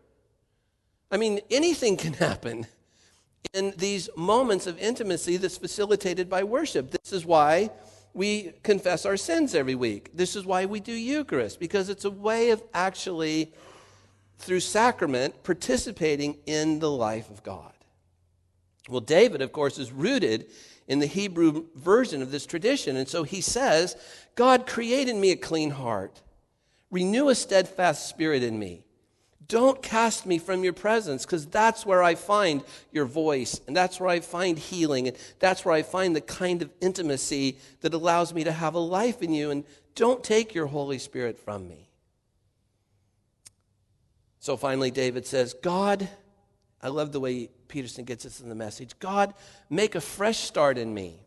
I 1.12 1.18
mean, 1.18 1.42
anything 1.52 1.98
can 1.98 2.14
happen 2.14 2.68
in 3.54 3.74
these 3.78 4.10
moments 4.18 4.68
of 4.68 4.80
intimacy 4.80 5.38
that's 5.38 5.58
facilitated 5.58 6.30
by 6.30 6.44
worship. 6.44 6.92
This 6.92 7.14
is 7.14 7.26
why 7.26 7.70
we 8.18 8.54
confess 8.64 9.06
our 9.06 9.16
sins 9.16 9.54
every 9.54 9.76
week. 9.76 10.10
This 10.12 10.36
is 10.36 10.44
why 10.44 10.66
we 10.66 10.80
do 10.80 10.92
Eucharist, 10.92 11.60
because 11.60 11.88
it's 11.88 12.04
a 12.04 12.10
way 12.10 12.50
of 12.50 12.64
actually, 12.74 13.54
through 14.40 14.62
sacrament, 14.62 15.44
participating 15.44 16.40
in 16.48 16.80
the 16.80 16.90
life 16.90 17.30
of 17.30 17.44
God. 17.44 17.74
Well, 18.90 19.02
David, 19.02 19.44
of 19.44 19.52
course, 19.52 19.78
is 19.78 19.92
rooted 19.92 20.48
in 20.88 20.98
the 20.98 21.06
Hebrew 21.06 21.66
version 21.76 22.24
of 22.24 22.32
this 22.32 22.48
tradition. 22.48 22.98
And 22.98 23.08
so 23.08 23.22
he 23.22 23.40
says, 23.40 23.96
God 24.34 24.66
created 24.66 25.16
me 25.16 25.30
a 25.30 25.36
clean 25.36 25.70
heart, 25.70 26.24
renew 26.90 27.30
a 27.30 27.36
steadfast 27.36 28.10
spirit 28.10 28.42
in 28.42 28.58
me. 28.58 28.84
Don't 29.48 29.82
cast 29.82 30.26
me 30.26 30.40
from 30.40 30.64
your 30.64 30.74
presence 30.74 31.26
because 31.26 31.46
that's 31.46 31.86
where 31.86 32.04
I 32.04 32.16
find 32.16 32.64
your 32.92 33.06
voice 33.06 33.62
and 33.66 33.76
that's 33.76 34.00
where 34.00 34.10
I 34.10 34.20
find 34.20 34.60
healing 34.60 35.08
and 35.08 35.18
that's 35.40 35.64
where 35.64 35.74
I 35.74 35.84
find 35.84 36.16
the 36.16 36.22
kind 36.22 36.62
of 36.62 36.70
intimacy 36.82 37.58
that 37.82 37.94
allows 37.94 38.34
me 38.34 38.44
to 38.44 38.52
have 38.52 38.74
a 38.74 38.80
life 38.80 39.22
in 39.22 39.32
you. 39.32 39.52
And 39.52 39.64
don't 39.96 40.24
take 40.24 40.54
your 40.54 40.68
Holy 40.68 41.00
Spirit 41.00 41.40
from 41.40 41.68
me. 41.68 41.90
So 44.40 44.58
finally, 44.58 44.92
David 44.92 45.26
says, 45.26 45.54
God, 45.54 46.08
I 46.82 46.90
love 46.90 47.12
the 47.12 47.20
way 47.20 47.50
Peterson 47.68 48.06
gets 48.06 48.24
this 48.24 48.40
in 48.40 48.50
the 48.50 48.56
message 48.56 48.98
God, 49.00 49.34
make 49.70 49.96
a 49.96 50.02
fresh 50.02 50.40
start 50.40 50.78
in 50.78 50.94
me. 50.94 51.22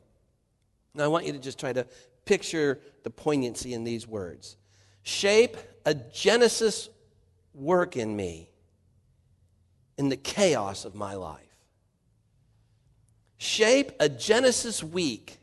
Now, 0.95 1.05
I 1.05 1.09
want 1.09 1.27
you 1.27 1.33
to 1.33 1.39
just 1.39 1.59
try 1.59 1.73
to 1.73 1.87
picture 2.25 2.81
the 3.03 3.11
poignancy 3.11 3.73
in 3.73 3.85
these 3.85 4.07
words. 4.07 4.57
Shape 5.03 5.57
a 5.87 5.95
Genesis 5.95 6.89
work 7.55 7.97
in 7.97 8.15
me 8.17 8.51
in 9.99 10.09
the 10.09 10.17
chaos 10.17 10.85
of 10.85 10.95
my 10.95 11.15
life. 11.15 11.45
Shape 13.37 13.93
a 14.01 14.09
Genesis 14.09 14.83
week 14.83 15.39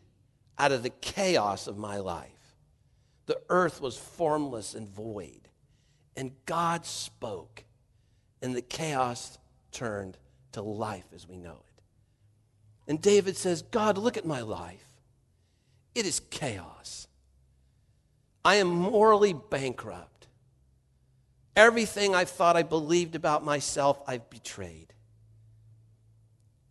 out 0.58 0.72
of 0.72 0.84
the 0.84 0.90
chaos 0.90 1.68
of 1.68 1.78
my 1.78 1.98
life. 1.98 2.32
The 3.28 3.40
earth 3.50 3.82
was 3.82 3.98
formless 3.98 4.74
and 4.74 4.88
void, 4.88 5.50
and 6.16 6.32
God 6.46 6.86
spoke, 6.86 7.66
and 8.42 8.56
the 8.56 8.62
chaos 8.62 9.38
turned 9.72 10.18
to 10.54 10.62
life 10.62 11.06
as 11.14 11.28
we 11.28 11.38
know 11.38 11.52
it. 11.52 11.84
And 12.88 13.02
David 13.02 13.38
says, 13.38 13.62
God, 13.62 13.98
look 13.98 14.18
at 14.18 14.26
my 14.26 14.42
life. 14.42 14.86
It 15.94 16.06
is 16.06 16.20
chaos. 16.32 17.08
I 18.44 18.56
am 18.56 18.70
morally 18.70 19.34
bankrupt. 19.34 20.17
Everything 21.58 22.14
I 22.14 22.24
thought 22.24 22.56
I 22.56 22.62
believed 22.62 23.16
about 23.16 23.44
myself, 23.44 24.00
I've 24.08 24.30
betrayed. 24.30 24.94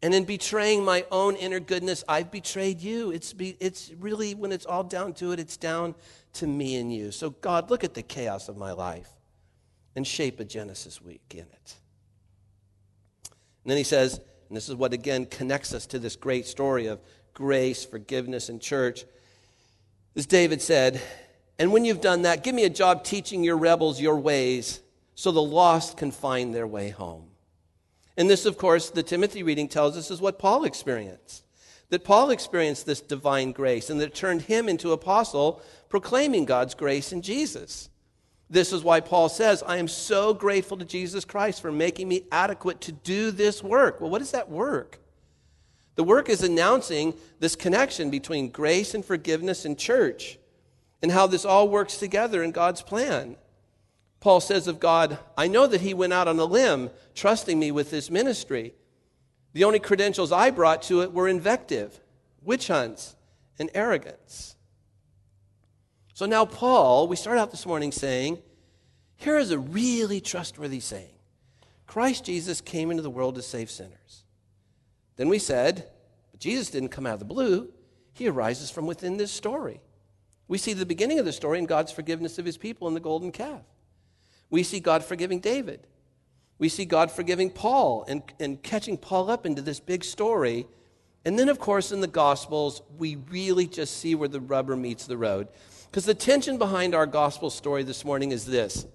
And 0.00 0.14
in 0.14 0.24
betraying 0.24 0.84
my 0.84 1.04
own 1.10 1.34
inner 1.34 1.58
goodness, 1.58 2.04
I've 2.06 2.30
betrayed 2.30 2.80
you. 2.80 3.10
It's, 3.10 3.32
be, 3.32 3.56
it's 3.58 3.90
really, 3.98 4.36
when 4.36 4.52
it's 4.52 4.64
all 4.64 4.84
down 4.84 5.12
to 5.14 5.32
it, 5.32 5.40
it's 5.40 5.56
down 5.56 5.96
to 6.34 6.46
me 6.46 6.76
and 6.76 6.94
you. 6.94 7.10
So, 7.10 7.30
God, 7.30 7.68
look 7.68 7.82
at 7.82 7.94
the 7.94 8.02
chaos 8.02 8.48
of 8.48 8.56
my 8.56 8.70
life 8.70 9.10
and 9.96 10.06
shape 10.06 10.38
a 10.38 10.44
Genesis 10.44 11.02
week 11.02 11.22
in 11.32 11.40
it. 11.40 11.74
And 13.64 13.70
then 13.72 13.76
he 13.78 13.82
says, 13.82 14.20
and 14.46 14.56
this 14.56 14.68
is 14.68 14.76
what 14.76 14.92
again 14.92 15.26
connects 15.26 15.74
us 15.74 15.86
to 15.86 15.98
this 15.98 16.14
great 16.14 16.46
story 16.46 16.86
of 16.86 17.00
grace, 17.34 17.84
forgiveness, 17.84 18.48
and 18.48 18.60
church. 18.60 19.04
As 20.14 20.26
David 20.26 20.62
said, 20.62 21.02
and 21.58 21.72
when 21.72 21.84
you've 21.84 22.00
done 22.00 22.22
that, 22.22 22.44
give 22.44 22.54
me 22.54 22.64
a 22.64 22.70
job 22.70 23.04
teaching 23.04 23.42
your 23.42 23.56
rebels 23.56 24.00
your 24.00 24.18
ways 24.18 24.80
so 25.14 25.32
the 25.32 25.42
lost 25.42 25.96
can 25.96 26.10
find 26.10 26.54
their 26.54 26.66
way 26.66 26.90
home. 26.90 27.28
And 28.16 28.28
this, 28.28 28.46
of 28.46 28.58
course, 28.58 28.90
the 28.90 29.02
Timothy 29.02 29.42
reading 29.42 29.68
tells 29.68 29.96
us 29.96 30.10
is 30.10 30.20
what 30.20 30.38
Paul 30.38 30.64
experienced. 30.64 31.44
That 31.88 32.04
Paul 32.04 32.30
experienced 32.30 32.84
this 32.84 33.00
divine 33.00 33.52
grace 33.52 33.90
and 33.90 34.00
that 34.00 34.08
it 34.08 34.14
turned 34.14 34.42
him 34.42 34.68
into 34.68 34.88
an 34.88 34.94
apostle 34.94 35.62
proclaiming 35.88 36.44
God's 36.44 36.74
grace 36.74 37.12
in 37.12 37.22
Jesus. 37.22 37.88
This 38.50 38.72
is 38.72 38.84
why 38.84 39.00
Paul 39.00 39.28
says, 39.28 39.62
I 39.66 39.78
am 39.78 39.88
so 39.88 40.34
grateful 40.34 40.76
to 40.78 40.84
Jesus 40.84 41.24
Christ 41.24 41.60
for 41.60 41.72
making 41.72 42.08
me 42.08 42.24
adequate 42.30 42.80
to 42.82 42.92
do 42.92 43.30
this 43.30 43.62
work. 43.62 44.00
Well, 44.00 44.10
what 44.10 44.22
is 44.22 44.32
that 44.32 44.50
work? 44.50 44.98
The 45.96 46.04
work 46.04 46.28
is 46.28 46.42
announcing 46.42 47.14
this 47.40 47.56
connection 47.56 48.10
between 48.10 48.50
grace 48.50 48.94
and 48.94 49.04
forgiveness 49.04 49.64
in 49.64 49.76
church 49.76 50.38
and 51.06 51.12
how 51.12 51.28
this 51.28 51.44
all 51.44 51.68
works 51.68 51.98
together 51.98 52.42
in 52.42 52.50
God's 52.50 52.82
plan. 52.82 53.36
Paul 54.18 54.40
says 54.40 54.66
of 54.66 54.80
God, 54.80 55.20
I 55.36 55.46
know 55.46 55.68
that 55.68 55.82
he 55.82 55.94
went 55.94 56.12
out 56.12 56.26
on 56.26 56.36
a 56.40 56.44
limb, 56.44 56.90
trusting 57.14 57.56
me 57.56 57.70
with 57.70 57.92
this 57.92 58.10
ministry. 58.10 58.74
The 59.52 59.62
only 59.62 59.78
credentials 59.78 60.32
I 60.32 60.50
brought 60.50 60.82
to 60.82 61.02
it 61.02 61.12
were 61.12 61.28
invective, 61.28 62.00
witch 62.42 62.66
hunts, 62.66 63.14
and 63.56 63.70
arrogance. 63.72 64.56
So 66.12 66.26
now, 66.26 66.44
Paul, 66.44 67.06
we 67.06 67.14
start 67.14 67.38
out 67.38 67.52
this 67.52 67.66
morning 67.66 67.92
saying, 67.92 68.42
here 69.14 69.38
is 69.38 69.52
a 69.52 69.58
really 69.60 70.20
trustworthy 70.20 70.80
saying 70.80 71.14
Christ 71.86 72.24
Jesus 72.24 72.60
came 72.60 72.90
into 72.90 73.04
the 73.04 73.10
world 73.10 73.36
to 73.36 73.42
save 73.42 73.70
sinners. 73.70 74.24
Then 75.14 75.28
we 75.28 75.38
said, 75.38 75.88
but 76.32 76.40
Jesus 76.40 76.68
didn't 76.68 76.88
come 76.88 77.06
out 77.06 77.14
of 77.14 77.20
the 77.20 77.26
blue, 77.26 77.72
he 78.12 78.26
arises 78.26 78.72
from 78.72 78.88
within 78.88 79.18
this 79.18 79.30
story. 79.30 79.82
We 80.48 80.58
see 80.58 80.72
the 80.72 80.86
beginning 80.86 81.18
of 81.18 81.24
the 81.24 81.32
story 81.32 81.58
in 81.58 81.66
God's 81.66 81.92
forgiveness 81.92 82.38
of 82.38 82.44
his 82.44 82.56
people 82.56 82.86
in 82.88 82.94
the 82.94 83.00
golden 83.00 83.32
calf. 83.32 83.62
We 84.50 84.62
see 84.62 84.80
God 84.80 85.04
forgiving 85.04 85.40
David. 85.40 85.86
We 86.58 86.68
see 86.68 86.84
God 86.84 87.10
forgiving 87.10 87.50
Paul 87.50 88.04
and, 88.08 88.22
and 88.38 88.62
catching 88.62 88.96
Paul 88.96 89.28
up 89.28 89.44
into 89.44 89.60
this 89.60 89.80
big 89.80 90.04
story. 90.04 90.66
And 91.24 91.38
then, 91.38 91.48
of 91.48 91.58
course, 91.58 91.90
in 91.90 92.00
the 92.00 92.06
Gospels, 92.06 92.82
we 92.96 93.16
really 93.30 93.66
just 93.66 93.98
see 93.98 94.14
where 94.14 94.28
the 94.28 94.40
rubber 94.40 94.76
meets 94.76 95.06
the 95.06 95.16
road. 95.16 95.48
Because 95.90 96.04
the 96.04 96.14
tension 96.14 96.58
behind 96.58 96.94
our 96.94 97.06
gospel 97.06 97.50
story 97.50 97.82
this 97.82 98.04
morning 98.04 98.30
is 98.30 98.46
this 98.46 98.86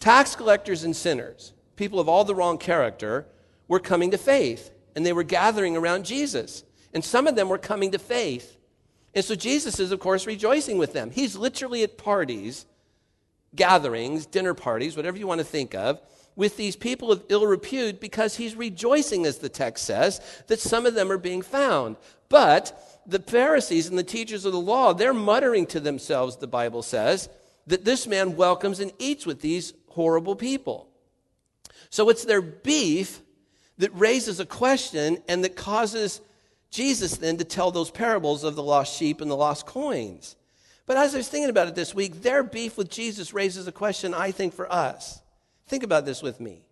tax 0.00 0.34
collectors 0.34 0.84
and 0.84 0.94
sinners, 0.94 1.52
people 1.76 2.00
of 2.00 2.08
all 2.08 2.24
the 2.24 2.34
wrong 2.34 2.58
character, 2.58 3.26
were 3.68 3.80
coming 3.80 4.10
to 4.10 4.18
faith, 4.18 4.70
and 4.94 5.04
they 5.04 5.12
were 5.12 5.22
gathering 5.22 5.76
around 5.76 6.04
Jesus. 6.04 6.64
And 6.92 7.04
some 7.04 7.26
of 7.26 7.36
them 7.36 7.48
were 7.48 7.58
coming 7.58 7.92
to 7.92 7.98
faith 7.98 8.55
and 9.16 9.24
so 9.24 9.34
Jesus 9.34 9.80
is, 9.80 9.92
of 9.92 9.98
course, 9.98 10.26
rejoicing 10.26 10.76
with 10.76 10.92
them. 10.92 11.10
He's 11.10 11.36
literally 11.36 11.82
at 11.82 11.96
parties, 11.96 12.66
gatherings, 13.54 14.26
dinner 14.26 14.52
parties, 14.52 14.94
whatever 14.94 15.16
you 15.16 15.26
want 15.26 15.38
to 15.38 15.44
think 15.44 15.74
of, 15.74 16.02
with 16.36 16.58
these 16.58 16.76
people 16.76 17.10
of 17.10 17.24
ill 17.30 17.46
repute 17.46 17.98
because 17.98 18.36
he's 18.36 18.54
rejoicing, 18.54 19.24
as 19.24 19.38
the 19.38 19.48
text 19.48 19.86
says, 19.86 20.20
that 20.48 20.60
some 20.60 20.84
of 20.84 20.92
them 20.92 21.10
are 21.10 21.16
being 21.16 21.40
found. 21.40 21.96
But 22.28 22.78
the 23.06 23.18
Pharisees 23.18 23.88
and 23.88 23.98
the 23.98 24.04
teachers 24.04 24.44
of 24.44 24.52
the 24.52 24.60
law, 24.60 24.92
they're 24.92 25.14
muttering 25.14 25.64
to 25.68 25.80
themselves, 25.80 26.36
the 26.36 26.46
Bible 26.46 26.82
says, 26.82 27.30
that 27.66 27.86
this 27.86 28.06
man 28.06 28.36
welcomes 28.36 28.80
and 28.80 28.92
eats 28.98 29.24
with 29.24 29.40
these 29.40 29.72
horrible 29.88 30.36
people. 30.36 30.90
So 31.88 32.10
it's 32.10 32.26
their 32.26 32.42
beef 32.42 33.22
that 33.78 33.98
raises 33.98 34.40
a 34.40 34.46
question 34.46 35.22
and 35.26 35.42
that 35.42 35.56
causes 35.56 36.20
Jesus 36.70 37.16
then 37.16 37.36
to 37.38 37.44
tell 37.44 37.70
those 37.70 37.90
parables 37.90 38.44
of 38.44 38.54
the 38.54 38.62
lost 38.62 38.96
sheep 38.96 39.20
and 39.20 39.30
the 39.30 39.36
lost 39.36 39.66
coins. 39.66 40.36
But 40.86 40.96
as 40.96 41.14
I 41.14 41.18
was 41.18 41.28
thinking 41.28 41.50
about 41.50 41.68
it 41.68 41.74
this 41.74 41.94
week, 41.94 42.22
their 42.22 42.42
beef 42.42 42.76
with 42.76 42.90
Jesus 42.90 43.34
raises 43.34 43.66
a 43.66 43.72
question, 43.72 44.14
I 44.14 44.30
think, 44.30 44.54
for 44.54 44.72
us. 44.72 45.20
Think 45.66 45.82
about 45.82 46.04
this 46.04 46.22
with 46.22 46.40
me. 46.40 46.66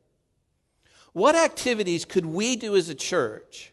What 1.12 1.34
activities 1.34 2.04
could 2.04 2.26
we 2.26 2.56
do 2.56 2.76
as 2.76 2.88
a 2.88 2.94
church? 2.94 3.72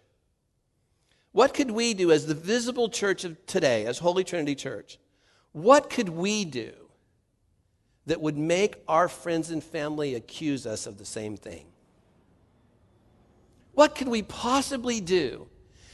What 1.32 1.54
could 1.54 1.72
we 1.72 1.94
do 1.94 2.12
as 2.12 2.25
the 2.25 2.34
visible 2.34 2.90
church 2.90 3.24
of 3.24 3.46
today, 3.46 3.86
as 3.86 4.00
Holy 4.00 4.24
Trinity 4.24 4.56
Church? 4.56 5.00
What 5.51 5.90
could 5.90 6.10
we 6.10 6.46
do 6.46 6.72
that 8.06 8.22
would 8.22 8.38
make 8.38 8.75
our 8.88 9.08
friends 9.08 9.51
and 9.51 9.63
family 9.63 10.16
accuse 10.16 10.66
us 10.66 10.86
of 10.88 10.98
the 10.98 11.06
same 11.06 11.38
thing? 11.38 11.66
What 13.74 13.96
could 13.96 14.08
we 14.08 14.22
possibly 14.22 15.00
do 15.00 15.48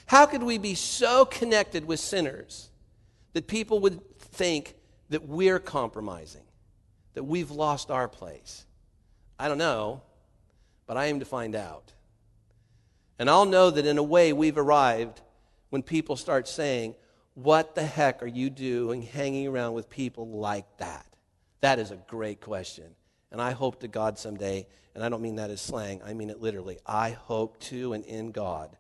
how 0.07 0.25
could 0.25 0.41
we 0.41 0.57
be 0.57 0.73
so 0.73 1.25
connected 1.25 1.85
with 1.85 1.99
sinners 1.99 2.69
that 3.33 3.45
people 3.45 3.79
would 3.81 4.01
think 4.19 4.75
that 5.09 5.27
we're 5.27 5.59
compromising, 5.59 6.45
that 7.13 7.25
we've 7.25 7.51
lost 7.51 7.91
our 7.91 8.07
place? 8.07 8.65
I 9.37 9.49
don't 9.49 9.57
know, 9.57 10.01
but 10.87 10.95
I 10.95 11.07
aim 11.07 11.19
to 11.19 11.25
find 11.25 11.55
out. 11.55 11.91
And 13.19 13.29
I'll 13.29 13.45
know 13.45 13.69
that 13.69 13.85
in 13.85 13.97
a 13.97 14.03
way 14.03 14.31
we've 14.31 14.57
arrived 14.57 15.19
when 15.71 15.83
people 15.83 16.15
start 16.15 16.47
saying, 16.47 16.95
What 17.33 17.75
the 17.75 17.85
heck 17.85 18.23
are 18.23 18.27
you 18.27 18.49
doing 18.49 19.01
hanging 19.01 19.47
around 19.47 19.73
with 19.73 19.89
people 19.89 20.29
like 20.29 20.77
that? 20.77 21.05
That 21.59 21.79
is 21.79 21.91
a 21.91 21.97
great 22.07 22.39
question. 22.39 22.95
And 23.29 23.41
I 23.41 23.51
hope 23.51 23.81
to 23.81 23.89
God 23.89 24.17
someday, 24.17 24.67
and 24.95 25.03
I 25.03 25.09
don't 25.09 25.21
mean 25.21 25.35
that 25.35 25.49
as 25.49 25.59
slang, 25.59 26.01
I 26.05 26.13
mean 26.13 26.29
it 26.29 26.39
literally. 26.39 26.79
I 26.85 27.09
hope 27.09 27.59
to 27.61 27.91
and 27.91 28.05
in 28.05 28.31
God 28.31 28.77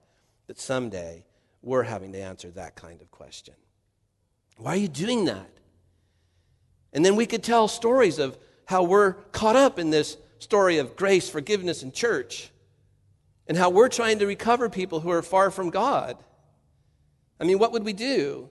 that 0.47 0.59
someday 0.59 1.23
we're 1.61 1.83
having 1.83 2.11
to 2.13 2.19
answer 2.19 2.49
that 2.51 2.75
kind 2.75 3.01
of 3.01 3.11
question. 3.11 3.53
Why 4.57 4.71
are 4.71 4.77
you 4.77 4.87
doing 4.87 5.25
that? 5.25 5.49
And 6.93 7.05
then 7.05 7.15
we 7.15 7.25
could 7.25 7.43
tell 7.43 7.67
stories 7.67 8.17
of 8.17 8.37
how 8.65 8.83
we're 8.83 9.13
caught 9.31 9.55
up 9.55 9.77
in 9.77 9.89
this 9.89 10.17
story 10.39 10.77
of 10.77 10.95
grace, 10.95 11.29
forgiveness, 11.29 11.83
and 11.83 11.93
church. 11.93 12.51
and 13.47 13.57
how 13.57 13.69
we're 13.69 13.89
trying 13.89 14.19
to 14.19 14.25
recover 14.25 14.69
people 14.69 14.99
who 14.99 15.09
are 15.09 15.21
far 15.21 15.49
from 15.49 15.69
God. 15.69 16.17
I 17.39 17.45
mean, 17.45 17.59
what 17.59 17.71
would 17.71 17.83
we 17.83 17.93
do? 17.93 18.49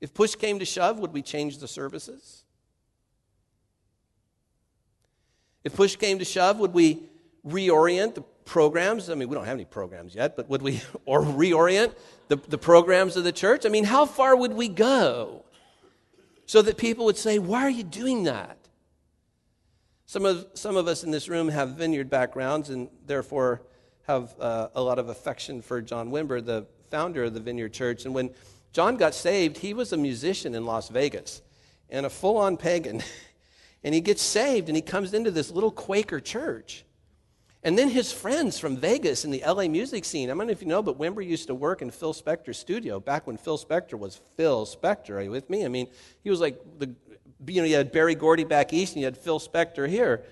If 0.00 0.14
push 0.14 0.34
came 0.34 0.58
to 0.60 0.64
shove, 0.64 0.98
would 0.98 1.12
we 1.12 1.22
change 1.22 1.58
the 1.58 1.68
services? 1.68 2.44
If 5.64 5.74
push 5.74 5.96
came 5.96 6.18
to 6.18 6.24
shove, 6.24 6.58
would 6.58 6.72
we 6.72 7.02
reorient 7.46 8.14
the 8.14 8.24
programs? 8.50 9.08
I 9.08 9.14
mean, 9.14 9.28
we 9.28 9.36
don't 9.36 9.44
have 9.44 9.54
any 9.54 9.64
programs 9.64 10.14
yet, 10.14 10.36
but 10.36 10.50
would 10.50 10.60
we 10.60 10.82
or 11.06 11.22
reorient 11.22 11.94
the, 12.28 12.36
the 12.36 12.58
programs 12.58 13.16
of 13.16 13.24
the 13.24 13.32
church? 13.32 13.64
I 13.64 13.68
mean, 13.68 13.84
how 13.84 14.04
far 14.04 14.36
would 14.36 14.52
we 14.52 14.68
go 14.68 15.44
so 16.46 16.60
that 16.60 16.76
people 16.76 17.04
would 17.06 17.16
say, 17.16 17.38
Why 17.38 17.62
are 17.62 17.70
you 17.70 17.84
doing 17.84 18.24
that? 18.24 18.58
Some 20.04 20.26
of, 20.26 20.46
some 20.54 20.76
of 20.76 20.88
us 20.88 21.04
in 21.04 21.12
this 21.12 21.28
room 21.28 21.48
have 21.48 21.70
vineyard 21.70 22.10
backgrounds 22.10 22.68
and 22.70 22.88
therefore 23.06 23.62
have 24.08 24.34
uh, 24.40 24.68
a 24.74 24.82
lot 24.82 24.98
of 24.98 25.08
affection 25.08 25.62
for 25.62 25.80
John 25.80 26.10
Wimber, 26.10 26.44
the 26.44 26.66
founder 26.90 27.24
of 27.24 27.34
the 27.34 27.38
Vineyard 27.38 27.72
Church. 27.72 28.04
And 28.04 28.12
when 28.12 28.30
John 28.72 28.96
got 28.96 29.14
saved, 29.14 29.58
he 29.58 29.72
was 29.72 29.92
a 29.92 29.96
musician 29.96 30.56
in 30.56 30.66
Las 30.66 30.88
Vegas 30.88 31.42
and 31.88 32.04
a 32.04 32.10
full 32.10 32.36
on 32.36 32.56
pagan. 32.56 33.04
and 33.84 33.94
he 33.94 34.00
gets 34.00 34.20
saved 34.20 34.68
and 34.68 34.74
he 34.74 34.82
comes 34.82 35.14
into 35.14 35.30
this 35.30 35.52
little 35.52 35.70
Quaker 35.70 36.18
church. 36.18 36.84
And 37.62 37.76
then 37.76 37.90
his 37.90 38.10
friends 38.10 38.58
from 38.58 38.78
Vegas 38.78 39.24
in 39.24 39.30
the 39.30 39.42
LA 39.46 39.68
music 39.68 40.06
scene, 40.06 40.30
I 40.30 40.34
don't 40.34 40.46
know 40.46 40.50
if 40.52 40.62
you 40.62 40.68
know, 40.68 40.82
but 40.82 40.98
Wimber 40.98 41.24
used 41.24 41.48
to 41.48 41.54
work 41.54 41.82
in 41.82 41.90
Phil 41.90 42.14
Spector's 42.14 42.58
studio 42.58 42.98
back 43.00 43.26
when 43.26 43.36
Phil 43.36 43.58
Spector 43.58 43.98
was 43.98 44.20
Phil 44.36 44.64
Spector. 44.64 45.16
Are 45.16 45.20
you 45.20 45.30
with 45.30 45.50
me? 45.50 45.66
I 45.66 45.68
mean, 45.68 45.88
he 46.24 46.30
was 46.30 46.40
like 46.40 46.58
the 46.78 46.94
you 47.46 47.62
know, 47.62 47.66
you 47.66 47.76
had 47.76 47.92
Berry 47.92 48.14
Gordy 48.14 48.44
back 48.44 48.72
east 48.72 48.94
and 48.94 49.00
you 49.00 49.06
had 49.06 49.16
Phil 49.16 49.40
Spector 49.40 49.88
here. 49.88 50.24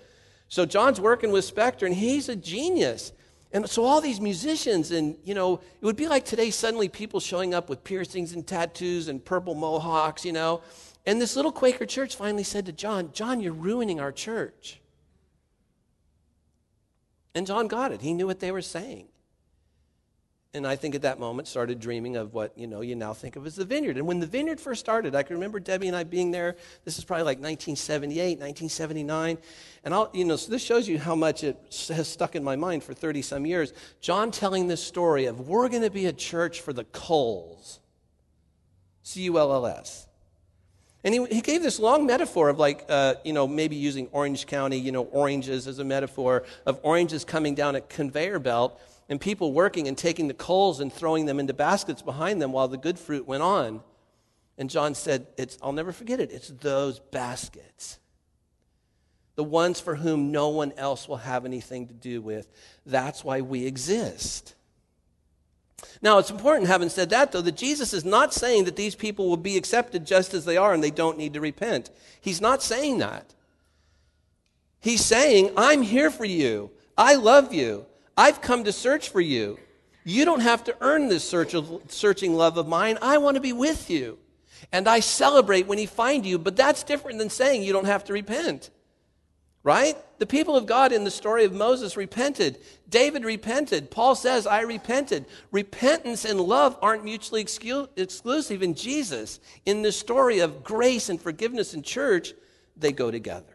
So 0.48 0.64
John's 0.64 1.00
working 1.00 1.30
with 1.30 1.52
Spector 1.52 1.86
and 1.86 1.94
he's 1.94 2.28
a 2.28 2.36
genius. 2.36 3.12
And 3.52 3.68
so 3.68 3.84
all 3.84 4.00
these 4.00 4.20
musicians, 4.20 4.90
and 4.90 5.16
you 5.24 5.34
know, 5.34 5.54
it 5.54 5.84
would 5.84 5.96
be 5.96 6.06
like 6.06 6.24
today 6.24 6.50
suddenly 6.50 6.88
people 6.88 7.18
showing 7.18 7.54
up 7.54 7.70
with 7.70 7.82
piercings 7.82 8.32
and 8.32 8.46
tattoos 8.46 9.08
and 9.08 9.24
purple 9.24 9.54
mohawks, 9.54 10.24
you 10.24 10.32
know. 10.32 10.60
And 11.06 11.20
this 11.20 11.34
little 11.36 11.52
Quaker 11.52 11.86
church 11.86 12.16
finally 12.16 12.42
said 12.42 12.66
to 12.66 12.72
John, 12.72 13.10
John, 13.12 13.40
you're 13.40 13.54
ruining 13.54 14.00
our 14.00 14.12
church. 14.12 14.80
And 17.34 17.46
John 17.46 17.68
got 17.68 17.92
it. 17.92 18.00
He 18.00 18.14
knew 18.14 18.26
what 18.26 18.40
they 18.40 18.50
were 18.50 18.62
saying. 18.62 19.08
And 20.54 20.66
I 20.66 20.76
think 20.76 20.94
at 20.94 21.02
that 21.02 21.20
moment 21.20 21.46
started 21.46 21.78
dreaming 21.78 22.16
of 22.16 22.32
what, 22.32 22.56
you 22.56 22.66
know, 22.66 22.80
you 22.80 22.96
now 22.96 23.12
think 23.12 23.36
of 23.36 23.46
as 23.46 23.56
the 23.56 23.66
vineyard. 23.66 23.98
And 23.98 24.06
when 24.06 24.18
the 24.18 24.26
vineyard 24.26 24.58
first 24.58 24.80
started, 24.80 25.14
I 25.14 25.22
can 25.22 25.36
remember 25.36 25.60
Debbie 25.60 25.88
and 25.88 25.96
I 25.96 26.04
being 26.04 26.30
there. 26.30 26.56
This 26.84 26.98
is 26.98 27.04
probably 27.04 27.24
like 27.24 27.36
1978, 27.36 28.38
1979. 28.38 29.38
And 29.84 29.94
I'll, 29.94 30.10
you 30.14 30.24
know, 30.24 30.36
so 30.36 30.50
this 30.50 30.62
shows 30.62 30.88
you 30.88 30.98
how 30.98 31.14
much 31.14 31.44
it 31.44 31.58
has 31.88 32.08
stuck 32.08 32.34
in 32.34 32.42
my 32.42 32.56
mind 32.56 32.82
for 32.82 32.94
30 32.94 33.20
some 33.20 33.44
years. 33.44 33.74
John 34.00 34.30
telling 34.30 34.68
this 34.68 34.82
story 34.82 35.26
of 35.26 35.48
we're 35.48 35.68
going 35.68 35.82
to 35.82 35.90
be 35.90 36.06
a 36.06 36.14
church 36.14 36.62
for 36.62 36.72
the 36.72 36.84
culls. 36.84 37.80
C 39.02 39.22
U 39.22 39.38
L 39.38 39.52
L 39.52 39.66
S. 39.66 40.08
And 41.08 41.14
he, 41.14 41.36
he 41.36 41.40
gave 41.40 41.62
this 41.62 41.78
long 41.78 42.04
metaphor 42.04 42.50
of 42.50 42.58
like, 42.58 42.84
uh, 42.86 43.14
you 43.24 43.32
know, 43.32 43.48
maybe 43.48 43.76
using 43.76 44.08
Orange 44.12 44.46
County, 44.46 44.76
you 44.76 44.92
know, 44.92 45.04
oranges 45.04 45.66
as 45.66 45.78
a 45.78 45.84
metaphor 45.84 46.44
of 46.66 46.78
oranges 46.82 47.24
coming 47.24 47.54
down 47.54 47.76
a 47.76 47.80
conveyor 47.80 48.40
belt 48.40 48.78
and 49.08 49.18
people 49.18 49.54
working 49.54 49.88
and 49.88 49.96
taking 49.96 50.28
the 50.28 50.34
culls 50.34 50.80
and 50.80 50.92
throwing 50.92 51.24
them 51.24 51.40
into 51.40 51.54
baskets 51.54 52.02
behind 52.02 52.42
them 52.42 52.52
while 52.52 52.68
the 52.68 52.76
good 52.76 52.98
fruit 52.98 53.26
went 53.26 53.42
on. 53.42 53.80
And 54.58 54.68
John 54.68 54.94
said, 54.94 55.26
it's, 55.38 55.56
I'll 55.62 55.72
never 55.72 55.92
forget 55.92 56.20
it. 56.20 56.30
It's 56.30 56.48
those 56.48 56.98
baskets. 56.98 57.98
The 59.36 59.44
ones 59.44 59.80
for 59.80 59.94
whom 59.94 60.30
no 60.30 60.50
one 60.50 60.74
else 60.76 61.08
will 61.08 61.16
have 61.16 61.46
anything 61.46 61.86
to 61.86 61.94
do 61.94 62.20
with. 62.20 62.50
That's 62.84 63.24
why 63.24 63.40
we 63.40 63.64
exist. 63.64 64.56
Now, 66.02 66.18
it's 66.18 66.30
important, 66.30 66.68
having 66.68 66.88
said 66.88 67.10
that, 67.10 67.32
though, 67.32 67.40
that 67.40 67.56
Jesus 67.56 67.92
is 67.92 68.04
not 68.04 68.34
saying 68.34 68.64
that 68.64 68.76
these 68.76 68.94
people 68.94 69.28
will 69.28 69.36
be 69.36 69.56
accepted 69.56 70.06
just 70.06 70.34
as 70.34 70.44
they 70.44 70.56
are 70.56 70.72
and 70.72 70.82
they 70.82 70.90
don't 70.90 71.18
need 71.18 71.34
to 71.34 71.40
repent. 71.40 71.90
He's 72.20 72.40
not 72.40 72.62
saying 72.62 72.98
that. 72.98 73.34
He's 74.80 75.04
saying, 75.04 75.52
I'm 75.56 75.82
here 75.82 76.10
for 76.10 76.24
you. 76.24 76.70
I 76.96 77.14
love 77.14 77.52
you. 77.52 77.86
I've 78.16 78.40
come 78.40 78.64
to 78.64 78.72
search 78.72 79.08
for 79.08 79.20
you. 79.20 79.58
You 80.04 80.24
don't 80.24 80.40
have 80.40 80.64
to 80.64 80.76
earn 80.80 81.08
this 81.08 81.28
search 81.28 81.54
of, 81.54 81.82
searching 81.88 82.34
love 82.34 82.56
of 82.56 82.66
mine. 82.66 82.98
I 83.02 83.18
want 83.18 83.34
to 83.34 83.40
be 83.40 83.52
with 83.52 83.90
you. 83.90 84.18
And 84.72 84.88
I 84.88 85.00
celebrate 85.00 85.66
when 85.66 85.78
he 85.78 85.86
find 85.86 86.26
you, 86.26 86.38
but 86.38 86.56
that's 86.56 86.82
different 86.82 87.18
than 87.18 87.30
saying 87.30 87.62
you 87.62 87.72
don't 87.72 87.84
have 87.84 88.04
to 88.04 88.12
repent. 88.12 88.70
Right? 89.68 89.98
The 90.18 90.24
people 90.24 90.56
of 90.56 90.64
God 90.64 90.92
in 90.92 91.04
the 91.04 91.10
story 91.10 91.44
of 91.44 91.52
Moses 91.52 91.94
repented. 91.94 92.58
David 92.88 93.22
repented. 93.22 93.90
Paul 93.90 94.14
says, 94.14 94.46
I 94.46 94.62
repented. 94.62 95.26
Repentance 95.52 96.24
and 96.24 96.40
love 96.40 96.78
aren't 96.80 97.04
mutually 97.04 97.44
excu- 97.44 97.90
exclusive 97.94 98.62
in 98.62 98.72
Jesus. 98.72 99.40
In 99.66 99.82
the 99.82 99.92
story 99.92 100.38
of 100.38 100.64
grace 100.64 101.10
and 101.10 101.20
forgiveness 101.20 101.74
in 101.74 101.82
church, 101.82 102.32
they 102.78 102.92
go 102.92 103.10
together. 103.10 103.54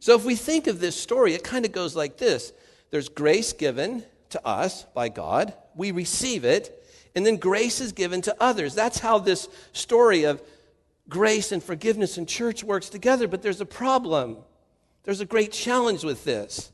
So 0.00 0.16
if 0.16 0.24
we 0.24 0.36
think 0.36 0.66
of 0.66 0.80
this 0.80 0.98
story, 0.98 1.34
it 1.34 1.44
kind 1.44 1.66
of 1.66 1.72
goes 1.72 1.94
like 1.94 2.16
this 2.16 2.54
there's 2.90 3.10
grace 3.10 3.52
given 3.52 4.04
to 4.30 4.46
us 4.46 4.84
by 4.94 5.10
God, 5.10 5.52
we 5.74 5.90
receive 5.90 6.46
it, 6.46 6.82
and 7.14 7.26
then 7.26 7.36
grace 7.36 7.82
is 7.82 7.92
given 7.92 8.22
to 8.22 8.34
others. 8.40 8.74
That's 8.74 9.00
how 9.00 9.18
this 9.18 9.50
story 9.74 10.24
of 10.24 10.40
grace 11.08 11.52
and 11.52 11.62
forgiveness 11.62 12.18
in 12.18 12.26
church 12.26 12.64
works 12.64 12.88
together. 12.88 13.28
But 13.28 13.42
there's 13.42 13.60
a 13.60 13.66
problem, 13.66 14.38
there's 15.04 15.20
a 15.20 15.26
great 15.26 15.52
challenge 15.52 16.04
with 16.04 16.24
this. 16.24 16.70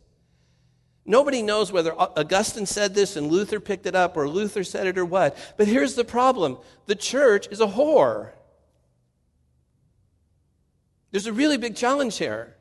Nobody 1.06 1.42
knows 1.42 1.72
whether 1.72 1.92
Augustine 1.98 2.66
said 2.66 2.94
this 2.94 3.16
and 3.16 3.28
Luther 3.28 3.58
picked 3.58 3.86
it 3.86 3.94
up 3.94 4.16
or 4.16 4.28
Luther 4.28 4.62
said 4.62 4.86
it 4.86 4.98
or 4.98 5.04
what. 5.04 5.36
But 5.56 5.66
here's 5.66 5.94
the 5.94 6.04
problem 6.04 6.58
the 6.86 6.94
church 6.94 7.48
is 7.50 7.60
a 7.60 7.66
whore. 7.66 8.32
There's 11.10 11.26
a 11.26 11.32
really 11.32 11.56
big 11.56 11.74
challenge 11.74 12.18
here. 12.18 12.54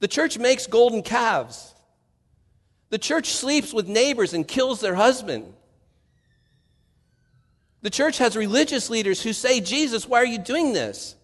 The 0.00 0.08
church 0.08 0.38
makes 0.38 0.66
golden 0.66 1.02
calves. 1.02 1.74
The 2.90 2.98
church 2.98 3.30
sleeps 3.30 3.72
with 3.72 3.88
neighbors 3.88 4.34
and 4.34 4.46
kills 4.46 4.80
their 4.80 4.94
husband. 4.94 5.53
The 7.84 7.90
church 7.90 8.16
has 8.16 8.34
religious 8.34 8.88
leaders 8.88 9.22
who 9.22 9.34
say, 9.34 9.60
Jesus, 9.60 10.08
why 10.08 10.22
are 10.22 10.24
you 10.24 10.38
doing 10.38 10.72
this? 10.72 11.16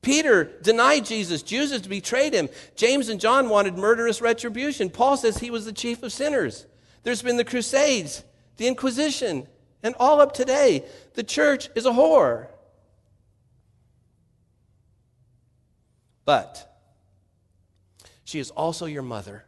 Peter 0.00 0.44
denied 0.62 1.04
Jesus. 1.04 1.42
Judas 1.42 1.84
betrayed 1.84 2.32
him. 2.32 2.48
James 2.76 3.08
and 3.08 3.18
John 3.18 3.48
wanted 3.48 3.76
murderous 3.76 4.22
retribution. 4.22 4.90
Paul 4.90 5.16
says 5.16 5.38
he 5.38 5.50
was 5.50 5.64
the 5.64 5.72
chief 5.72 6.04
of 6.04 6.12
sinners. 6.12 6.66
There's 7.02 7.20
been 7.20 7.36
the 7.36 7.44
Crusades, 7.44 8.22
the 8.58 8.68
Inquisition, 8.68 9.48
and 9.82 9.96
all 9.98 10.20
up 10.20 10.34
today. 10.34 10.84
The 11.14 11.24
church 11.24 11.68
is 11.74 11.84
a 11.84 11.90
whore. 11.90 12.46
But 16.24 16.80
she 18.22 18.38
is 18.38 18.52
also 18.52 18.86
your 18.86 19.02
mother. 19.02 19.46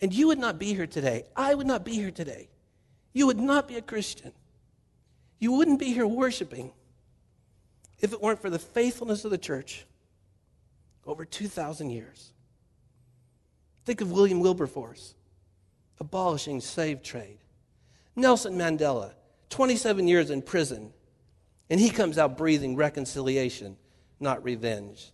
And 0.00 0.14
you 0.14 0.28
would 0.28 0.38
not 0.38 0.60
be 0.60 0.72
here 0.72 0.86
today. 0.86 1.24
I 1.34 1.52
would 1.52 1.66
not 1.66 1.84
be 1.84 1.94
here 1.94 2.12
today. 2.12 2.49
You 3.12 3.26
would 3.26 3.38
not 3.38 3.68
be 3.68 3.76
a 3.76 3.82
Christian. 3.82 4.32
You 5.38 5.52
wouldn't 5.52 5.80
be 5.80 5.92
here 5.92 6.06
worshiping 6.06 6.72
if 8.00 8.12
it 8.12 8.20
weren't 8.20 8.40
for 8.40 8.50
the 8.50 8.58
faithfulness 8.58 9.24
of 9.24 9.30
the 9.30 9.38
church 9.38 9.86
over 11.06 11.24
2,000 11.24 11.90
years. 11.90 12.32
Think 13.84 14.00
of 14.00 14.12
William 14.12 14.40
Wilberforce 14.40 15.14
abolishing 15.98 16.60
slave 16.60 17.02
trade. 17.02 17.38
Nelson 18.16 18.54
Mandela, 18.54 19.12
27 19.50 20.08
years 20.08 20.30
in 20.30 20.42
prison, 20.42 20.92
and 21.68 21.78
he 21.78 21.90
comes 21.90 22.18
out 22.18 22.36
breathing 22.36 22.74
reconciliation, 22.74 23.76
not 24.18 24.42
revenge. 24.42 25.12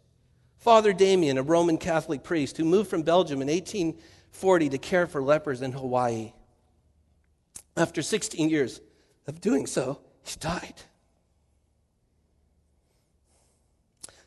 Father 0.59 0.93
Damien, 0.93 1.39
a 1.39 1.43
Roman 1.43 1.77
Catholic 1.77 2.23
priest 2.23 2.57
who 2.57 2.65
moved 2.65 2.89
from 2.89 3.03
Belgium 3.03 3.43
in 3.43 3.49
1840 3.49 4.69
to 4.71 4.79
care 4.79 5.07
for 5.07 5.23
lepers 5.23 5.61
in 5.61 5.73
Hawaii. 5.73 6.33
After 7.77 8.03
16 8.03 8.49
years 8.49 8.81
of 9.27 9.41
doing 9.41 9.67
so, 9.67 10.01
he 10.25 10.37
died. 10.41 10.75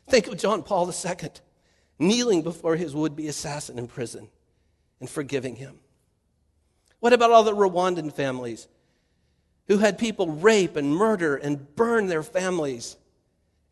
Think 0.08 0.26
of 0.26 0.38
John 0.38 0.62
Paul 0.62 0.90
II 0.90 1.30
kneeling 1.98 2.42
before 2.42 2.76
his 2.76 2.94
would 2.94 3.14
be 3.14 3.28
assassin 3.28 3.78
in 3.78 3.86
prison 3.86 4.28
and 4.98 5.08
forgiving 5.08 5.56
him. 5.56 5.78
What 6.98 7.12
about 7.12 7.30
all 7.30 7.44
the 7.44 7.54
Rwandan 7.54 8.12
families 8.12 8.68
who 9.68 9.78
had 9.78 9.98
people 9.98 10.28
rape 10.28 10.76
and 10.76 10.94
murder 10.94 11.36
and 11.36 11.74
burn 11.76 12.06
their 12.06 12.22
families? 12.22 12.96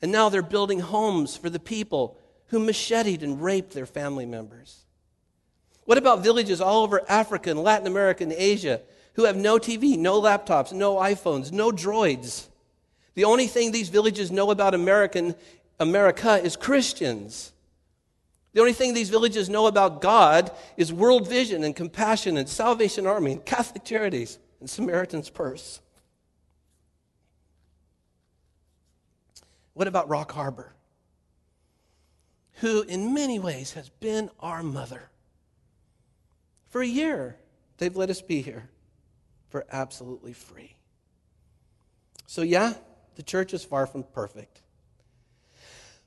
And 0.00 0.12
now 0.12 0.28
they're 0.28 0.42
building 0.42 0.80
homes 0.80 1.36
for 1.36 1.50
the 1.50 1.58
people 1.58 2.18
who 2.46 2.58
macheted 2.58 3.22
and 3.22 3.42
raped 3.42 3.72
their 3.72 3.86
family 3.86 4.26
members? 4.26 4.84
What 5.86 5.98
about 5.98 6.22
villages 6.22 6.60
all 6.60 6.84
over 6.84 7.02
Africa 7.08 7.50
and 7.50 7.62
Latin 7.62 7.86
America 7.86 8.22
and 8.22 8.32
Asia 8.32 8.82
who 9.18 9.24
have 9.24 9.36
no 9.36 9.58
TV, 9.58 9.98
no 9.98 10.22
laptops, 10.22 10.72
no 10.72 10.94
iPhones, 10.94 11.50
no 11.50 11.72
droids? 11.72 12.46
The 13.14 13.24
only 13.24 13.48
thing 13.48 13.72
these 13.72 13.88
villages 13.88 14.30
know 14.30 14.52
about 14.52 14.74
American 14.76 15.34
America 15.80 16.40
is 16.40 16.54
Christians. 16.54 17.52
The 18.52 18.60
only 18.60 18.72
thing 18.72 18.94
these 18.94 19.10
villages 19.10 19.48
know 19.48 19.66
about 19.66 20.00
God 20.00 20.52
is 20.76 20.92
world 20.92 21.28
vision 21.28 21.64
and 21.64 21.74
compassion 21.74 22.36
and 22.36 22.48
Salvation 22.48 23.08
Army 23.08 23.32
and 23.32 23.44
Catholic 23.44 23.84
Charities 23.84 24.38
and 24.60 24.70
Samaritan's 24.70 25.30
Purse. 25.30 25.80
What 29.74 29.88
about 29.88 30.08
Rock 30.08 30.30
Harbor? 30.30 30.74
Who, 32.60 32.82
in 32.82 33.14
many 33.14 33.40
ways, 33.40 33.72
has 33.72 33.88
been 33.88 34.30
our 34.38 34.62
mother. 34.62 35.10
For 36.68 36.82
a 36.82 36.86
year, 36.86 37.36
they've 37.78 37.96
let 37.96 38.10
us 38.10 38.22
be 38.22 38.42
here 38.42 38.68
for 39.48 39.64
absolutely 39.70 40.32
free. 40.32 40.76
So, 42.26 42.42
yeah, 42.42 42.74
the 43.16 43.22
church 43.22 43.54
is 43.54 43.64
far 43.64 43.86
from 43.86 44.02
perfect. 44.02 44.60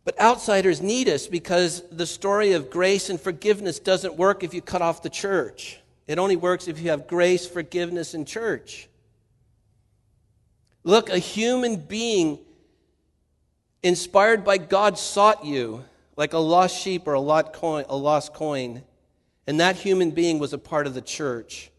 But 0.03 0.19
outsiders 0.19 0.81
need 0.81 1.09
us 1.09 1.27
because 1.27 1.83
the 1.89 2.05
story 2.05 2.53
of 2.53 2.69
grace 2.69 3.09
and 3.09 3.19
forgiveness 3.19 3.79
doesn't 3.79 4.15
work 4.15 4.43
if 4.43 4.53
you 4.53 4.61
cut 4.61 4.81
off 4.81 5.03
the 5.03 5.09
church. 5.09 5.79
It 6.07 6.17
only 6.19 6.35
works 6.35 6.67
if 6.67 6.79
you 6.79 6.89
have 6.89 7.07
grace, 7.07 7.47
forgiveness, 7.47 8.13
and 8.13 8.27
church. 8.27 8.87
Look, 10.83 11.09
a 11.09 11.19
human 11.19 11.75
being 11.75 12.39
inspired 13.83 14.43
by 14.43 14.57
God 14.57 14.97
sought 14.97 15.45
you 15.45 15.85
like 16.17 16.33
a 16.33 16.39
lost 16.39 16.79
sheep 16.79 17.07
or 17.07 17.13
a 17.13 17.19
lost 17.19 18.33
coin. 18.33 18.83
And 19.47 19.59
that 19.59 19.75
human 19.75 20.11
being 20.11 20.39
was 20.39 20.53
a 20.53 20.57
part 20.57 20.87
of 20.87 20.93
the 20.93 21.01
church. 21.01 21.70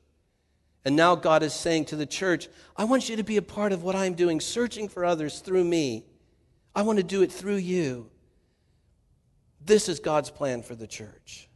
And 0.84 0.96
now 0.96 1.14
God 1.14 1.42
is 1.42 1.54
saying 1.54 1.86
to 1.86 1.96
the 1.96 2.06
church, 2.06 2.48
I 2.76 2.84
want 2.84 3.08
you 3.08 3.16
to 3.16 3.22
be 3.22 3.36
a 3.36 3.42
part 3.42 3.72
of 3.72 3.82
what 3.82 3.94
I'm 3.94 4.14
doing, 4.14 4.40
searching 4.40 4.88
for 4.88 5.04
others 5.04 5.38
through 5.38 5.64
me. 5.64 6.04
I 6.74 6.82
want 6.82 6.98
to 6.98 7.04
do 7.04 7.22
it 7.22 7.30
through 7.30 7.56
you. 7.56 8.10
This 9.64 9.88
is 9.88 10.00
God's 10.00 10.30
plan 10.30 10.62
for 10.62 10.74
the 10.74 10.88
church. 10.88 11.48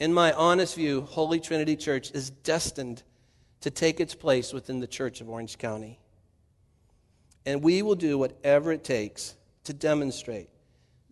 In 0.00 0.12
my 0.12 0.32
honest 0.32 0.74
view, 0.74 1.02
Holy 1.02 1.38
Trinity 1.38 1.76
Church 1.76 2.10
is 2.12 2.30
destined 2.30 3.02
to 3.60 3.70
take 3.70 4.00
its 4.00 4.14
place 4.14 4.52
within 4.52 4.80
the 4.80 4.86
Church 4.86 5.20
of 5.20 5.28
Orange 5.28 5.58
County. 5.58 6.00
And 7.46 7.62
we 7.62 7.82
will 7.82 7.96
do 7.96 8.18
whatever 8.18 8.72
it 8.72 8.84
takes 8.84 9.36
to 9.64 9.72
demonstrate 9.72 10.50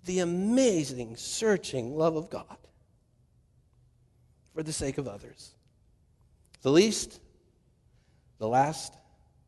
the 0.05 0.21
amazing, 0.21 1.17
searching 1.17 1.97
love 1.97 2.17
of 2.17 2.31
God 2.31 2.57
for 4.57 4.63
the 4.63 4.73
sake 4.73 4.97
of 4.97 5.07
others. 5.07 5.55
The 6.63 6.71
least, 6.71 7.21
the 8.39 8.49
last, 8.49 8.97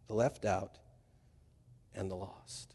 the 0.06 0.12
left 0.12 0.44
out, 0.44 0.76
and 1.94 2.10
the 2.10 2.14
lost. 2.14 2.74